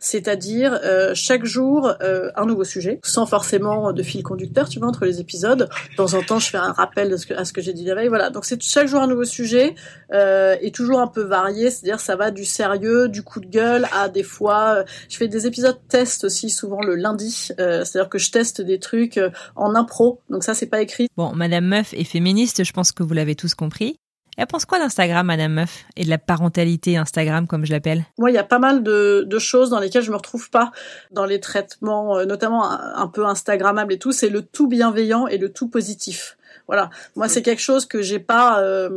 c'est-à-dire 0.04 0.78
euh, 0.84 1.12
chaque 1.14 1.44
jour 1.44 1.90
euh, 2.02 2.30
un 2.36 2.44
nouveau 2.44 2.64
sujet, 2.64 3.00
sans 3.02 3.24
forcément 3.24 3.92
de 3.92 4.02
fil 4.02 4.22
conducteur, 4.22 4.68
tu 4.68 4.78
vois, 4.78 4.88
entre 4.88 5.06
les 5.06 5.18
épisodes. 5.18 5.70
De 5.90 5.96
temps 5.96 6.12
en 6.12 6.22
temps, 6.22 6.38
je 6.38 6.50
fais 6.50 6.58
un 6.58 6.72
rappel 6.72 7.16
à 7.36 7.44
ce 7.44 7.52
que 7.52 7.62
j'ai 7.62 7.72
dit 7.72 7.84
la 7.84 7.94
veille. 7.94 8.08
Voilà, 8.08 8.28
donc 8.28 8.44
c'est 8.44 8.62
chaque 8.62 8.86
jour 8.86 9.00
un 9.00 9.06
nouveau 9.06 9.24
sujet 9.24 9.74
euh, 10.12 10.56
et 10.60 10.70
toujours 10.70 11.00
un 11.00 11.06
peu 11.06 11.22
varié, 11.22 11.70
c'est-à-dire 11.70 12.00
ça 12.00 12.16
va 12.16 12.30
du 12.30 12.44
sérieux, 12.44 13.08
du 13.08 13.22
coup 13.22 13.40
de 13.40 13.46
gueule 13.46 13.88
à 13.92 14.10
des 14.10 14.22
fois. 14.22 14.80
Euh, 14.80 14.84
je 15.08 15.16
fais 15.16 15.28
des 15.28 15.46
épisodes 15.46 15.78
test 15.88 16.24
aussi 16.24 16.50
souvent 16.50 16.82
le 16.82 16.94
lundi, 16.96 17.30
c'est-à-dire 17.30 18.10
que 18.10 18.18
je 18.18 18.30
teste 18.30 18.60
des 18.60 18.78
trucs 18.78 19.18
en 19.56 19.74
impro, 19.74 20.20
donc 20.28 20.44
ça 20.44 20.54
c'est 20.54 20.66
pas 20.66 20.82
écrit. 20.82 21.08
Bon, 21.16 21.32
Madame 21.34 21.64
Meuf 21.64 21.94
est 21.94 22.04
féministe, 22.04 22.62
je 22.62 22.72
pense 22.72 22.92
que 22.92 23.02
vous 23.02 23.14
l'avez 23.14 23.34
tous 23.34 23.54
compris. 23.54 23.98
Elle 24.36 24.46
pense 24.46 24.64
quoi 24.64 24.78
d'Instagram, 24.78 25.26
Madame 25.26 25.52
Meuf, 25.52 25.84
et 25.96 26.04
de 26.04 26.10
la 26.10 26.18
parentalité 26.18 26.96
Instagram, 26.96 27.46
comme 27.46 27.64
je 27.64 27.72
l'appelle? 27.72 28.04
Moi, 28.18 28.30
il 28.30 28.34
y 28.34 28.38
a 28.38 28.44
pas 28.44 28.58
mal 28.58 28.82
de, 28.82 29.38
choses 29.38 29.70
dans 29.70 29.80
lesquelles 29.80 30.02
je 30.02 30.10
me 30.10 30.16
retrouve 30.16 30.50
pas 30.50 30.72
dans 31.10 31.24
les 31.24 31.40
traitements, 31.40 32.16
euh, 32.16 32.24
notamment 32.24 32.70
un, 32.70 33.06
peu 33.08 33.26
Instagrammables 33.26 33.92
et 33.92 33.98
tout. 33.98 34.12
C'est 34.12 34.30
le 34.30 34.42
tout 34.42 34.68
bienveillant 34.68 35.26
et 35.26 35.38
le 35.38 35.52
tout 35.52 35.68
positif. 35.68 36.36
Voilà, 36.66 36.88
moi 37.14 37.28
c'est 37.28 37.42
quelque 37.42 37.60
chose 37.60 37.84
que 37.84 38.00
j'ai 38.00 38.18
pas. 38.18 38.62
Euh, 38.62 38.88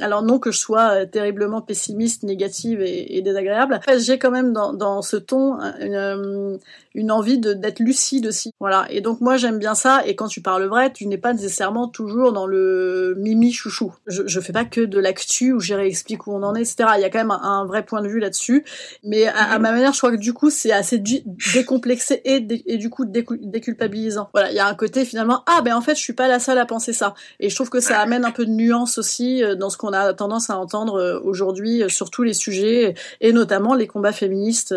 alors 0.00 0.22
non 0.22 0.38
que 0.38 0.52
je 0.52 0.58
sois 0.58 1.02
euh, 1.02 1.06
terriblement 1.06 1.60
pessimiste, 1.60 2.22
négative 2.22 2.80
et, 2.80 3.16
et 3.16 3.22
désagréable. 3.22 3.80
J'ai 3.98 4.18
quand 4.18 4.30
même 4.30 4.52
dans, 4.52 4.72
dans 4.72 5.02
ce 5.02 5.16
ton 5.16 5.58
une, 5.80 6.58
une 6.94 7.10
envie 7.10 7.38
d'être 7.38 7.80
lucide 7.80 8.26
aussi. 8.26 8.52
Voilà. 8.60 8.86
Et 8.90 9.00
donc 9.00 9.20
moi 9.20 9.36
j'aime 9.36 9.58
bien 9.58 9.74
ça. 9.74 10.02
Et 10.06 10.14
quand 10.14 10.28
tu 10.28 10.40
parles 10.40 10.64
vrai, 10.66 10.92
tu 10.92 11.06
n'es 11.06 11.18
pas 11.18 11.32
nécessairement 11.32 11.88
toujours 11.88 12.32
dans 12.32 12.46
le 12.46 13.14
mimi 13.18 13.52
chouchou. 13.52 13.92
Je, 14.06 14.22
je 14.26 14.40
fais 14.40 14.52
pas 14.52 14.64
que 14.64 14.80
de 14.80 14.98
l'actu 15.00 15.52
où 15.52 15.60
j'y 15.60 15.74
réexplique 15.74 16.28
où 16.28 16.32
on 16.32 16.42
en 16.44 16.54
est, 16.54 16.60
etc. 16.60 16.90
Il 16.96 17.02
y 17.02 17.04
a 17.04 17.10
quand 17.10 17.18
même 17.18 17.32
un, 17.32 17.64
vrai 17.66 17.84
point 17.84 18.00
de 18.00 18.08
vue 18.08 18.20
là-dessus. 18.20 18.64
Mais 19.02 19.26
à, 19.26 19.58
ma 19.58 19.72
manière, 19.72 19.92
je 19.92 19.98
crois 19.98 20.12
que 20.12 20.16
du 20.16 20.32
coup 20.32 20.50
c'est 20.50 20.70
assez 20.70 21.02
décomplexé 21.52 22.20
et, 22.24 22.46
et 22.66 22.78
du 22.78 22.90
coup 22.90 23.04
déculpabilisant. 23.06 24.28
Voilà. 24.32 24.52
Il 24.52 24.56
y 24.56 24.60
a 24.60 24.68
un 24.68 24.74
côté 24.74 25.04
finalement 25.04 25.42
ah 25.46 25.62
ben 25.62 25.74
en 25.74 25.80
fait 25.80 25.96
je 25.96 26.00
suis 26.00 26.12
pas 26.12 26.28
la 26.28 26.38
seule 26.38 26.58
à 26.58 26.66
penser 26.66 26.75
ça. 26.78 27.14
Et 27.40 27.50
je 27.50 27.54
trouve 27.54 27.70
que 27.70 27.80
ça 27.80 28.00
amène 28.00 28.24
un 28.24 28.30
peu 28.30 28.46
de 28.46 28.50
nuance 28.50 28.98
aussi 28.98 29.42
euh, 29.42 29.54
dans 29.54 29.70
ce 29.70 29.76
qu'on 29.76 29.92
a 29.92 30.12
tendance 30.14 30.50
à 30.50 30.58
entendre 30.58 31.00
euh, 31.00 31.20
aujourd'hui 31.22 31.82
euh, 31.82 31.88
sur 31.88 32.10
tous 32.10 32.22
les 32.22 32.34
sujets 32.34 32.94
et 33.20 33.32
notamment 33.32 33.74
les 33.74 33.86
combats 33.86 34.12
féministes 34.12 34.74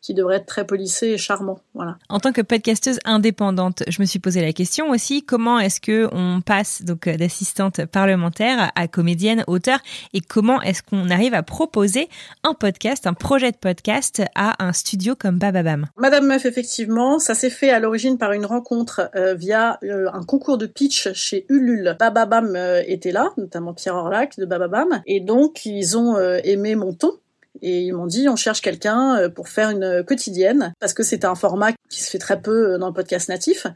qui 0.00 0.14
devraient 0.14 0.36
être 0.36 0.46
très 0.46 0.66
polissés 0.66 1.08
et 1.08 1.18
charmants. 1.18 1.60
Voilà. 1.74 1.96
En 2.08 2.20
tant 2.20 2.32
que 2.32 2.40
podcasteuse 2.40 2.98
indépendante, 3.04 3.82
je 3.88 4.00
me 4.00 4.06
suis 4.06 4.18
posé 4.18 4.40
la 4.40 4.52
question 4.52 4.90
aussi 4.90 5.22
comment 5.22 5.58
est-ce 5.58 5.80
que 5.80 6.08
on 6.12 6.40
passe 6.40 6.82
donc 6.82 7.08
d'assistante 7.08 7.84
parlementaire 7.86 8.70
à 8.74 8.88
comédienne, 8.88 9.44
auteur 9.46 9.78
et 10.12 10.20
comment 10.20 10.60
est-ce 10.62 10.82
qu'on 10.82 11.10
arrive 11.10 11.34
à 11.34 11.42
proposer 11.42 12.08
un 12.44 12.54
podcast, 12.54 13.06
un 13.06 13.14
projet 13.14 13.52
de 13.52 13.56
podcast 13.56 14.22
à 14.34 14.64
un 14.64 14.72
studio 14.72 15.14
comme 15.14 15.38
Bababam? 15.38 15.86
Madame 15.96 16.26
Meuf, 16.26 16.46
effectivement, 16.46 17.18
ça 17.18 17.34
s'est 17.34 17.50
fait 17.50 17.70
à 17.70 17.78
l'origine 17.78 18.18
par 18.18 18.32
une 18.32 18.46
rencontre 18.46 19.10
euh, 19.14 19.34
via 19.34 19.78
euh, 19.84 20.08
un 20.12 20.22
concours 20.22 20.58
de 20.58 20.66
pitch 20.66 21.12
chez 21.12 21.41
Ulule. 21.48 21.96
Bababam 21.98 22.56
était 22.86 23.12
là, 23.12 23.30
notamment 23.36 23.74
Pierre 23.74 23.94
Orlac 23.94 24.38
de 24.38 24.44
Bababam, 24.44 25.02
et 25.06 25.20
donc 25.20 25.64
ils 25.66 25.96
ont 25.96 26.18
aimé 26.18 26.74
mon 26.74 26.92
ton 26.92 27.12
et 27.60 27.82
ils 27.82 27.92
m'ont 27.92 28.06
dit 28.06 28.28
on 28.28 28.36
cherche 28.36 28.62
quelqu'un 28.62 29.16
euh, 29.16 29.28
pour 29.28 29.48
faire 29.48 29.70
une 29.70 30.02
quotidienne 30.04 30.72
parce 30.80 30.94
que 30.94 31.02
c'est 31.02 31.24
un 31.24 31.34
format 31.34 31.72
qui 31.90 32.02
se 32.02 32.10
fait 32.10 32.18
très 32.18 32.40
peu 32.40 32.74
euh, 32.74 32.78
dans 32.78 32.86
le 32.86 32.94
podcast 32.94 33.28
natif 33.28 33.66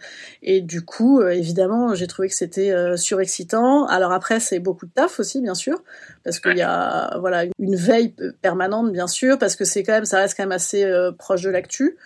et 0.42 0.62
du 0.62 0.82
coup 0.82 1.20
euh, 1.20 1.30
évidemment 1.30 1.94
j'ai 1.94 2.06
trouvé 2.06 2.28
que 2.28 2.34
c'était 2.34 2.74
surexcitant. 2.96 3.86
Alors 3.86 4.12
après 4.12 4.40
c'est 4.40 4.60
beaucoup 4.60 4.86
de 4.86 4.90
taf 4.92 5.20
aussi 5.20 5.42
bien 5.42 5.54
sûr 5.54 5.82
parce 6.24 6.40
qu'il 6.40 6.56
y 6.56 6.62
a 6.62 7.18
voilà 7.18 7.44
une 7.58 7.76
veille 7.76 8.14
permanente 8.40 8.92
bien 8.92 9.06
sûr 9.06 9.38
parce 9.38 9.56
que 9.56 9.64
c'est 9.64 9.82
quand 9.82 9.92
même 9.92 10.04
ça 10.04 10.18
reste 10.18 10.36
quand 10.36 10.44
même 10.44 10.52
assez 10.52 10.90
proche 11.18 11.42
de 11.42 11.50
l'actu. 11.50 11.96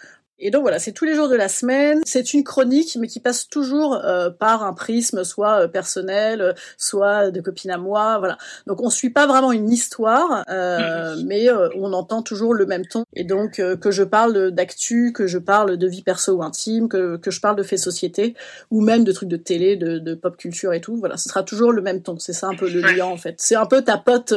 Et 0.40 0.50
donc 0.50 0.62
voilà, 0.62 0.78
c'est 0.78 0.92
tous 0.92 1.04
les 1.04 1.14
jours 1.14 1.28
de 1.28 1.36
la 1.36 1.48
semaine. 1.48 2.00
C'est 2.06 2.32
une 2.32 2.44
chronique, 2.44 2.96
mais 2.98 3.06
qui 3.06 3.20
passe 3.20 3.48
toujours 3.48 3.94
euh, 3.94 4.30
par 4.30 4.64
un 4.64 4.72
prisme, 4.72 5.22
soit 5.22 5.64
euh, 5.64 5.68
personnel, 5.68 6.40
euh, 6.40 6.52
soit 6.78 7.30
de 7.30 7.40
copine 7.40 7.70
à 7.70 7.76
moi. 7.76 8.18
Voilà. 8.18 8.38
Donc 8.66 8.80
on 8.80 8.88
suit 8.88 9.10
pas 9.10 9.26
vraiment 9.26 9.52
une 9.52 9.70
histoire, 9.70 10.44
mm-hmm. 10.48 11.24
mais 11.26 11.48
on 11.76 11.92
entend 11.92 12.22
toujours 12.22 12.54
le 12.54 12.64
même 12.64 12.86
ton. 12.86 13.04
Et 13.14 13.24
donc 13.24 13.60
que 13.80 13.90
je 13.90 14.02
parle 14.02 14.50
d'actu, 14.50 15.12
que 15.12 15.26
je 15.26 15.38
parle 15.38 15.76
de 15.76 15.86
vie 15.86 16.02
perso 16.02 16.32
ou 16.32 16.42
intime, 16.42 16.88
que, 16.88 17.16
que 17.16 17.30
je 17.30 17.40
parle 17.40 17.56
de 17.56 17.62
faits 17.62 17.78
société, 17.78 18.34
ou 18.70 18.80
même 18.80 19.04
de 19.04 19.12
trucs 19.12 19.28
de 19.28 19.36
télé, 19.36 19.76
de, 19.76 19.98
de 19.98 20.14
pop 20.14 20.36
culture 20.36 20.72
et 20.72 20.80
tout. 20.80 20.96
Voilà, 20.96 21.16
ce 21.16 21.28
sera 21.28 21.42
toujours 21.42 21.72
le 21.72 21.82
même 21.82 22.02
ton. 22.02 22.18
C'est 22.18 22.32
ça 22.32 22.48
un 22.48 22.54
peu 22.54 22.70
le 22.70 22.80
lien 22.80 23.06
en 23.06 23.16
fait. 23.16 23.34
C'est 23.38 23.56
un 23.56 23.66
peu 23.66 23.82
ta 23.82 23.98
pote 23.98 24.32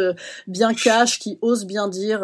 bien 0.48 0.74
cash 0.74 1.19
qui 1.19 1.38
ose 1.41 1.65
bien 1.65 1.88
dire. 1.88 2.19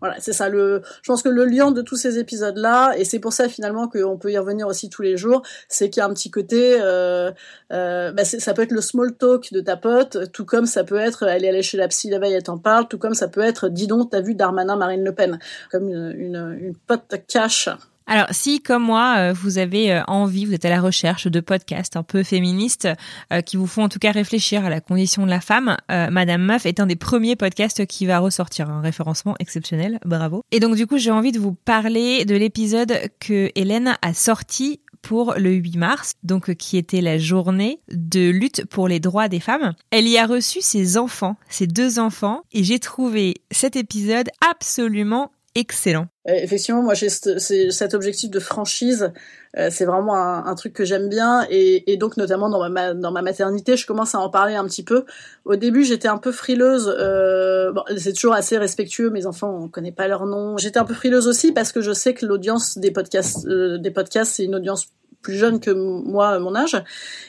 voilà, 0.00 0.16
c'est 0.20 0.32
ça 0.32 0.48
le. 0.48 0.82
Je 1.02 1.10
pense 1.10 1.22
que 1.22 1.28
le 1.28 1.44
lien 1.44 1.72
de 1.72 1.82
tous 1.82 1.96
ces 1.96 2.18
épisodes 2.18 2.56
là 2.56 2.94
et 3.00 3.04
c'est 3.04 3.18
pour 3.18 3.32
ça 3.32 3.48
finalement 3.48 3.88
qu'on 3.88 4.18
peut 4.18 4.30
y 4.30 4.38
revenir 4.38 4.66
aussi 4.66 4.90
tous 4.90 5.02
les 5.02 5.16
jours, 5.16 5.42
c'est 5.68 5.88
qu'il 5.88 6.00
y 6.00 6.04
a 6.04 6.06
un 6.06 6.12
petit 6.12 6.30
côté, 6.30 6.78
euh, 6.80 7.30
euh, 7.72 8.12
bah 8.12 8.24
ça 8.24 8.52
peut 8.52 8.62
être 8.62 8.72
le 8.72 8.82
small 8.82 9.16
talk 9.16 9.52
de 9.52 9.60
ta 9.60 9.76
pote, 9.76 10.30
tout 10.32 10.44
comme 10.44 10.66
ça 10.66 10.84
peut 10.84 10.98
être 10.98 11.22
elle 11.26 11.44
est 11.44 11.48
allée 11.48 11.62
chez 11.62 11.78
la 11.78 11.88
psy 11.88 12.10
la 12.10 12.18
veille, 12.18 12.34
elle 12.34 12.42
t'en 12.42 12.58
parle, 12.58 12.88
tout 12.88 12.98
comme 12.98 13.14
ça 13.14 13.28
peut 13.28 13.40
être 13.40 13.68
dis 13.68 13.86
donc 13.86 14.10
t'as 14.10 14.20
vu 14.20 14.34
Darmanin, 14.34 14.76
Marine 14.76 15.02
Le 15.02 15.14
Pen, 15.14 15.38
comme 15.70 15.88
une, 15.88 16.54
une, 16.60 16.74
pote 16.86 17.14
cash 17.26 17.68
alors, 18.10 18.26
si 18.32 18.60
comme 18.60 18.82
moi, 18.82 19.14
euh, 19.18 19.32
vous 19.32 19.58
avez 19.58 19.92
euh, 19.92 20.02
envie, 20.08 20.44
vous 20.44 20.52
êtes 20.52 20.64
à 20.64 20.68
la 20.68 20.80
recherche 20.80 21.28
de 21.28 21.38
podcasts 21.38 21.96
un 21.96 22.02
peu 22.02 22.24
féministes 22.24 22.88
euh, 23.32 23.40
qui 23.40 23.56
vous 23.56 23.68
font 23.68 23.84
en 23.84 23.88
tout 23.88 24.00
cas 24.00 24.10
réfléchir 24.10 24.64
à 24.64 24.68
la 24.68 24.80
condition 24.80 25.24
de 25.24 25.30
la 25.30 25.40
femme, 25.40 25.76
Madame 25.88 26.42
Meuf 26.42 26.66
est 26.66 26.80
un 26.80 26.86
des 26.86 26.96
premiers 26.96 27.36
podcasts 27.36 27.86
qui 27.86 28.06
va 28.06 28.18
ressortir, 28.18 28.68
un 28.68 28.80
référencement 28.80 29.36
exceptionnel, 29.38 30.00
bravo. 30.04 30.42
Et 30.50 30.58
donc 30.58 30.74
du 30.74 30.88
coup, 30.88 30.98
j'ai 30.98 31.12
envie 31.12 31.30
de 31.30 31.38
vous 31.38 31.52
parler 31.52 32.24
de 32.24 32.34
l'épisode 32.34 32.92
que 33.20 33.52
Hélène 33.54 33.96
a 34.02 34.12
sorti 34.12 34.80
pour 35.02 35.34
le 35.36 35.52
8 35.52 35.76
mars, 35.76 36.12
donc 36.22 36.54
qui 36.54 36.76
était 36.76 37.00
la 37.00 37.18
journée 37.18 37.80
de 37.92 38.28
lutte 38.28 38.66
pour 38.66 38.88
les 38.88 38.98
droits 38.98 39.28
des 39.28 39.40
femmes. 39.40 39.74
Elle 39.90 40.08
y 40.08 40.18
a 40.18 40.26
reçu 40.26 40.60
ses 40.60 40.96
enfants, 40.96 41.36
ses 41.48 41.66
deux 41.66 41.98
enfants, 41.98 42.42
et 42.52 42.64
j'ai 42.64 42.80
trouvé 42.80 43.36
cet 43.50 43.76
épisode 43.76 44.28
absolument 44.50 45.30
excellent. 45.54 46.06
Euh, 46.28 46.32
effectivement, 46.34 46.82
moi 46.82 46.94
j'ai 46.94 47.08
cet 47.08 47.94
objectif 47.94 48.30
de 48.30 48.38
franchise, 48.38 49.12
euh, 49.56 49.68
c'est 49.70 49.84
vraiment 49.84 50.14
un, 50.14 50.54
truc 50.54 50.72
que 50.72 50.84
j'aime 50.84 51.08
bien 51.08 51.46
et, 51.50 51.96
donc 51.96 52.16
notamment 52.16 52.48
dans 52.48 52.68
ma, 52.70 53.22
maternité, 53.22 53.76
je 53.76 53.86
commence 53.86 54.14
à 54.14 54.20
en 54.20 54.30
parler 54.30 54.54
un 54.54 54.64
petit 54.64 54.84
peu. 54.84 55.04
Au 55.44 55.56
début, 55.56 55.84
j'étais 55.84 56.08
un 56.08 56.18
peu 56.18 56.32
frileuse. 56.32 56.94
Euh, 56.98 57.72
c'est 57.96 58.12
toujours 58.12 58.34
assez 58.34 58.58
respectueux. 58.58 59.10
Mes 59.10 59.26
enfants, 59.26 59.58
on 59.64 59.68
connaît 59.68 59.92
pas 59.92 60.06
leur 60.08 60.26
nom. 60.26 60.56
J'étais 60.56 60.78
un 60.78 60.84
peu 60.84 60.94
frileuse 60.94 61.26
aussi 61.26 61.52
parce 61.52 61.72
que 61.72 61.80
je 61.80 61.92
sais 61.92 62.14
que 62.14 62.26
l'audience 62.26 62.78
des 62.78 62.90
podcasts, 62.90 63.46
des 63.48 63.90
podcasts, 63.90 64.34
c'est 64.34 64.44
une 64.44 64.54
audience 64.54 64.88
plus 65.22 65.36
jeune 65.36 65.60
que 65.60 65.70
moi, 65.70 66.38
mon 66.38 66.54
âge. 66.54 66.82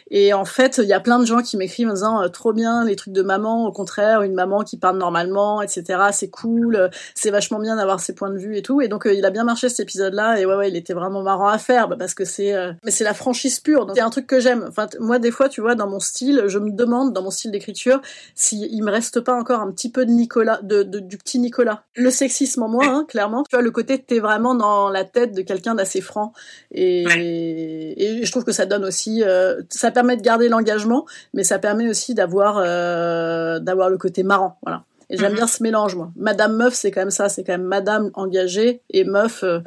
Et 0.10 0.34
en 0.34 0.46
fait, 0.46 0.80
il 0.82 0.88
y 0.88 0.94
a 0.94 1.00
plein 1.00 1.20
de 1.20 1.26
gens 1.26 1.42
qui 1.42 1.58
m'écrivent 1.58 1.90
en 1.90 1.94
disant 1.94 2.22
euh, 2.22 2.28
trop 2.28 2.54
bien 2.54 2.84
les 2.84 2.96
trucs 2.96 3.14
de 3.14 3.22
maman, 3.22 3.66
au 3.66 3.72
contraire, 3.72 4.22
une 4.24 4.34
maman 4.34 4.64
qui 4.64 4.78
parle 4.78 4.98
normalement, 4.98 5.62
etc. 5.62 6.00
C'est 6.12 6.30
cool, 6.30 6.90
c'est 7.16 7.32
vachement 7.32 7.60
bien 7.60 7.78
d'avoir 7.78 8.00
ses 8.00 8.14
points 8.14 8.30
de 8.30 8.38
vue 8.38 8.58
et 8.58 8.62
tout. 8.62 8.82
Et 8.82 8.88
donc 8.88 9.06
euh, 9.06 9.14
il 9.14 9.26
a 9.26 9.30
bien 9.30 9.44
marché 9.44 9.70
cet 9.70 9.80
épisode-là. 9.82 10.40
Et 10.40 10.46
ouais, 10.46 10.56
ouais, 10.56 10.70
il 10.70 10.76
était 10.76 10.94
vraiment 10.94 11.22
marrant 11.22 11.48
à 11.48 11.58
faire 11.58 11.88
bah, 11.88 11.96
parce 11.98 12.14
que 12.14 12.26
c'est, 12.26 12.54
euh, 12.54 12.74
mais 12.84 12.92
c'est 12.92 13.04
la 13.04 13.14
franchise 13.14 13.60
pure. 13.60 13.86
Donc 13.86 13.96
c'est 13.96 14.02
un 14.02 14.10
truc 14.10 14.28
que 14.28 14.40
j'aime. 14.40 14.66
Enfin, 14.68 14.88
moi 15.00 15.20
des 15.20 15.32
fois, 15.32 15.50
tu 15.50 15.62
vois, 15.62 15.76
dans 15.76 15.88
mon 15.88 16.00
style, 16.00 16.44
je 16.48 16.60
me 16.60 16.72
demande 16.72 17.14
dans 17.14 17.24
mon 17.24 17.32
style 17.32 17.52
d'écriture 17.52 18.02
s'il 18.36 18.64
il 18.74 18.84
me 18.84 18.92
reste 18.92 19.22
pas 19.22 19.34
encore 19.34 19.62
un 19.62 19.72
petit 19.72 19.92
peu 19.92 20.06
de 20.06 20.12
Nicolas, 20.12 20.60
de, 20.62 20.84
du 20.84 21.18
petit 21.18 21.40
Nicolas. 21.40 21.84
Le 21.96 22.10
sexisme 22.10 22.64
en 22.64 22.68
moi, 22.68 22.86
hein, 22.86 23.06
clairement. 23.08 23.44
Tu 23.50 23.56
vois, 23.56 23.64
le 23.64 23.72
côté 23.72 23.98
t'es 24.02 24.20
vraiment 24.20 24.56
dans 24.56 24.90
la 24.90 25.06
tête 25.06 25.34
de 25.34 25.42
quelqu'un 25.42 25.76
d'assez 25.76 26.02
franc 26.02 26.34
et 26.72 27.06
et, 27.98 28.26
je 28.26 28.32
trouve 28.32 28.44
que 28.44 28.52
ça 28.52 28.66
donne 28.66 28.86
aussi, 28.86 29.24
euh, 29.24 29.62
ça 29.70 29.92
permet 29.92 30.18
de 30.18 30.22
garder 30.22 30.50
l'engagement, 30.50 31.06
mais 31.34 31.44
ça 31.44 31.60
permet 31.60 31.90
aussi 31.90 32.14
d'avoir 32.14 32.58
euh, 32.58 33.60
d'avoir 33.60 33.90
le 33.90 33.98
côté 33.98 34.24
marrant, 34.24 34.58
voilà. 34.64 34.84
Et 35.10 35.18
j'aime 35.18 35.32
mhm. 35.32 35.38
bien 35.38 35.48
ce 35.48 35.62
mélange, 35.62 35.96
moi. 35.96 36.12
Madame 36.16 36.56
meuf, 36.56 36.74
c'est 36.74 36.92
quand 36.92 37.02
même 37.02 37.12
ça, 37.12 37.28
c'est 37.28 37.44
quand 37.44 37.54
même 37.54 37.64
Madame 37.64 38.12
engagée 38.14 38.82
et 38.90 39.04
meuf, 39.04 39.44
euh, 39.44 39.60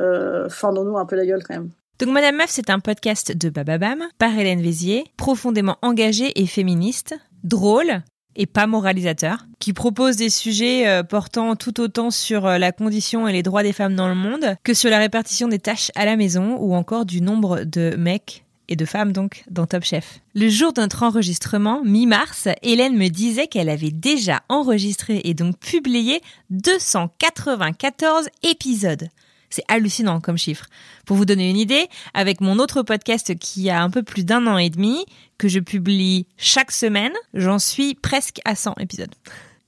euh 0.00 0.48
fendons-nous 0.48 0.98
un 0.98 1.06
peu 1.06 1.16
la 1.16 1.26
gueule 1.26 1.42
quand 1.44 1.54
même. 1.54 1.70
Donc 1.98 2.10
Madame 2.10 2.36
Meuf, 2.36 2.50
c'est 2.50 2.70
un 2.70 2.78
podcast 2.78 3.36
de 3.36 3.48
Bababam 3.50 4.04
par 4.18 4.38
Hélène 4.38 4.62
Vézier, 4.62 5.06
profondément 5.16 5.78
engagée 5.82 6.40
et 6.40 6.46
féministe, 6.46 7.16
drôle 7.42 8.02
et 8.38 8.46
pas 8.46 8.66
moralisateur, 8.66 9.46
qui 9.58 9.74
propose 9.74 10.16
des 10.16 10.30
sujets 10.30 10.88
euh, 10.88 11.02
portant 11.02 11.56
tout 11.56 11.80
autant 11.80 12.10
sur 12.10 12.46
euh, 12.46 12.56
la 12.56 12.72
condition 12.72 13.28
et 13.28 13.32
les 13.32 13.42
droits 13.42 13.64
des 13.64 13.74
femmes 13.74 13.96
dans 13.96 14.08
le 14.08 14.14
monde 14.14 14.56
que 14.62 14.72
sur 14.72 14.88
la 14.88 14.98
répartition 14.98 15.48
des 15.48 15.58
tâches 15.58 15.90
à 15.96 16.06
la 16.06 16.16
maison 16.16 16.56
ou 16.58 16.74
encore 16.74 17.04
du 17.04 17.20
nombre 17.20 17.64
de 17.64 17.94
mecs 17.98 18.44
et 18.68 18.76
de 18.76 18.84
femmes 18.84 19.12
donc 19.12 19.44
dans 19.50 19.66
Top 19.66 19.82
Chef. 19.82 20.20
Le 20.34 20.48
jour 20.48 20.72
de 20.72 20.80
notre 20.80 21.02
enregistrement, 21.02 21.82
mi-mars, 21.84 22.48
Hélène 22.62 22.96
me 22.96 23.08
disait 23.08 23.48
qu'elle 23.48 23.68
avait 23.68 23.90
déjà 23.90 24.42
enregistré 24.48 25.20
et 25.24 25.34
donc 25.34 25.58
publié 25.58 26.20
294 26.50 28.28
épisodes. 28.42 29.08
C'est 29.50 29.64
hallucinant 29.68 30.20
comme 30.20 30.38
chiffre. 30.38 30.66
Pour 31.06 31.16
vous 31.16 31.24
donner 31.24 31.50
une 31.50 31.56
idée, 31.56 31.88
avec 32.14 32.40
mon 32.40 32.58
autre 32.58 32.82
podcast 32.82 33.36
qui 33.38 33.70
a 33.70 33.82
un 33.82 33.90
peu 33.90 34.02
plus 34.02 34.24
d'un 34.24 34.46
an 34.46 34.58
et 34.58 34.70
demi, 34.70 35.06
que 35.38 35.48
je 35.48 35.60
publie 35.60 36.26
chaque 36.36 36.72
semaine, 36.72 37.12
j'en 37.34 37.58
suis 37.58 37.94
presque 37.94 38.40
à 38.44 38.54
100 38.54 38.74
épisodes. 38.78 39.14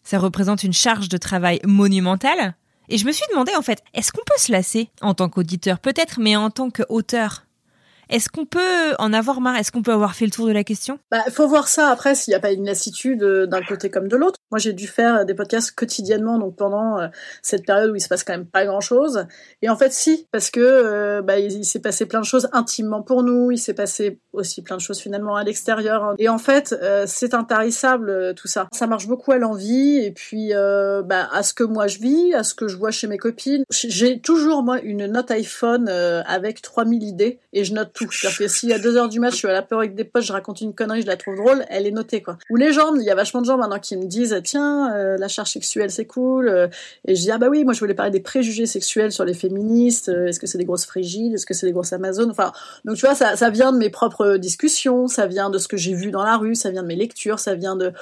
Ça 0.03 0.19
représente 0.19 0.65
une 0.65 0.73
charge 0.73 1.09
de 1.09 1.17
travail 1.17 1.61
monumentale. 1.65 2.55
Et 2.89 2.99
je 2.99 3.07
me 3.07 3.13
suis 3.13 3.27
demandé 3.31 3.53
en 3.57 3.63
fait, 3.63 3.83
est-ce 3.95 4.13
qu'on 4.13 4.25
peut 4.27 4.35
se 4.39 4.51
lasser 4.51 4.91
en 5.01 5.15
tant 5.15 5.29
qu'auditeur 5.29 5.79
peut-être, 5.79 6.19
mais 6.19 6.37
en 6.37 6.51
tant 6.51 6.71
qu'auteur? 6.71 7.47
Est-ce 8.11 8.29
qu'on 8.29 8.45
peut 8.45 8.95
en 8.99 9.13
avoir 9.13 9.41
marre? 9.41 9.57
Est-ce 9.57 9.73
qu'on 9.73 9.83
peut 9.83 9.93
avoir 9.93 10.15
fait 10.15 10.25
le 10.25 10.31
tour 10.31 10.47
de 10.47 10.53
la 10.53 10.65
question? 10.65 10.99
Bah, 11.11 11.23
faut 11.31 11.47
voir 11.47 11.69
ça 11.69 11.89
après 11.89 12.15
s'il 12.15 12.33
n'y 12.33 12.37
a 12.37 12.41
pas 12.41 12.53
une 12.53 12.67
lassitude 12.67 13.23
euh, 13.23 13.47
d'un 13.47 13.63
côté 13.63 13.91
comme 13.91 14.09
de 14.09 14.17
l'autre. 14.17 14.39
Moi, 14.51 14.59
j'ai 14.59 14.73
dû 14.73 14.87
faire 14.87 15.25
des 15.25 15.35
podcasts 15.35 15.73
quotidiennement, 15.73 16.39
donc 16.39 16.57
pendant 16.57 16.99
euh, 16.99 17.09
cette 17.43 17.65
période 17.65 17.91
où 17.91 17.95
il 17.95 18.01
se 18.01 18.09
passe 18.09 18.25
quand 18.25 18.33
même 18.33 18.47
pas 18.47 18.65
grand-chose. 18.65 19.27
Et 19.63 19.69
en 19.69 19.77
fait, 19.77 19.93
si, 19.93 20.27
parce 20.33 20.51
que 20.51 20.61
euh, 20.61 21.23
bah, 21.23 21.39
il, 21.39 21.65
s'est 21.65 21.81
passé 21.81 22.07
plein 22.07 22.21
de 22.21 22.25
choses 22.25 22.49
intimement 22.53 23.03
pour 23.03 23.23
nous. 23.23 23.53
Il 23.53 23.59
s'est 23.59 23.75
passé 23.75 24.19
aussi 24.33 24.63
plein 24.63 24.77
de 24.77 24.81
choses 24.81 24.99
finalement 24.99 25.37
à 25.37 25.45
l'extérieur. 25.45 26.15
Et 26.19 26.29
en 26.29 26.39
fait, 26.39 26.75
c'est 27.07 27.35
intarissable 27.35 28.35
tout 28.35 28.49
ça. 28.49 28.69
Ça 28.73 28.87
marche 28.87 29.07
beaucoup 29.07 29.33
à 29.33 29.39
l'envie 29.39 29.99
et 29.99 30.11
puis 30.11 30.53
bah, 30.53 31.29
à 31.33 31.43
ce 31.43 31.55
que 31.55 31.65
moi 31.65 31.87
je 31.87 31.99
vis, 31.99 32.35
à 32.35 32.43
ce 32.43 32.55
que 32.55 32.69
je 32.69 32.77
vois 32.77 32.91
chez 32.91 33.07
mes 33.07 33.19
copines. 33.19 33.65
J'ai 33.71 34.21
toujours 34.21 34.63
moi 34.63 34.81
une 34.81 35.07
note 35.07 35.31
iPhone 35.31 35.89
avec 35.89 36.63
3000 36.63 37.03
idées 37.03 37.39
et 37.53 37.65
je 37.65 37.75
note 37.75 37.93
c'est-à-dire 38.11 38.39
que 38.39 38.49
si 38.49 38.73
à 38.73 38.79
2 38.79 38.97
heures 38.97 39.09
du 39.09 39.21
match, 39.21 39.33
je 39.33 39.39
suis 39.39 39.49
à 39.49 39.53
la 39.53 39.63
peur 39.63 39.79
avec 39.81 39.95
des 39.95 40.05
potes, 40.05 40.23
je 40.23 40.33
raconte 40.33 40.61
une 40.61 40.75
connerie, 40.75 41.03
je 41.03 41.07
la 41.07 41.17
trouve 41.17 41.37
drôle, 41.37 41.65
elle 41.69 41.87
est 41.87 41.91
notée, 41.91 42.23
quoi. 42.23 42.39
Ou 42.51 42.57
les 42.57 42.73
gens, 42.73 42.95
il 42.95 43.03
y 43.03 43.11
a 43.11 43.15
vachement 43.15 43.41
de 43.41 43.47
gens 43.47 43.57
maintenant 43.57 43.79
qui 43.79 43.97
me 43.97 44.05
disent, 44.05 44.41
tiens, 44.45 44.95
euh, 44.95 45.17
la 45.19 45.29
charge 45.29 45.51
sexuelle, 45.51 45.91
c'est 45.91 46.07
cool. 46.07 46.49
Euh, 46.49 46.69
et 47.07 47.15
je 47.15 47.23
dis, 47.23 47.31
ah 47.31 47.39
bah 47.39 47.49
oui, 47.51 47.65
moi 47.65 47.75
je 47.75 47.81
voulais 47.81 47.95
parler 47.95 48.11
des 48.11 48.21
préjugés 48.21 48.67
sexuels 48.67 49.13
sur 49.13 49.25
les 49.25 49.35
féministes. 49.35 50.09
Euh, 50.09 50.27
est-ce 50.27 50.41
que 50.41 50.47
c'est 50.47 50.59
des 50.59 50.65
grosses 50.65 50.87
frigides? 50.87 51.35
Est-ce 51.35 51.47
que 51.47 51.55
c'est 51.55 51.67
des 51.67 51.73
grosses 51.73 51.93
amazones? 51.93 52.31
Enfin, 52.31 52.53
donc 52.85 52.97
tu 52.97 53.07
vois, 53.07 53.15
ça, 53.15 53.37
ça 53.37 53.51
vient 53.51 53.73
de 53.73 53.79
mes 53.79 53.91
propres 53.91 54.37
discussions, 54.37 55.07
ça 55.09 55.27
vient 55.27 55.51
de 55.51 55.59
ce 55.59 55.69
que 55.69 55.77
j'ai 55.77 55.95
vu 55.95 56.11
dans 56.11 56.23
la 56.23 56.37
rue, 56.37 56.55
ça 56.55 56.71
vient 56.71 56.83
de 56.83 56.89
mes 56.89 56.97
lectures, 56.97 57.39
ça 57.39 57.55
vient 57.55 57.77
de, 57.77 57.93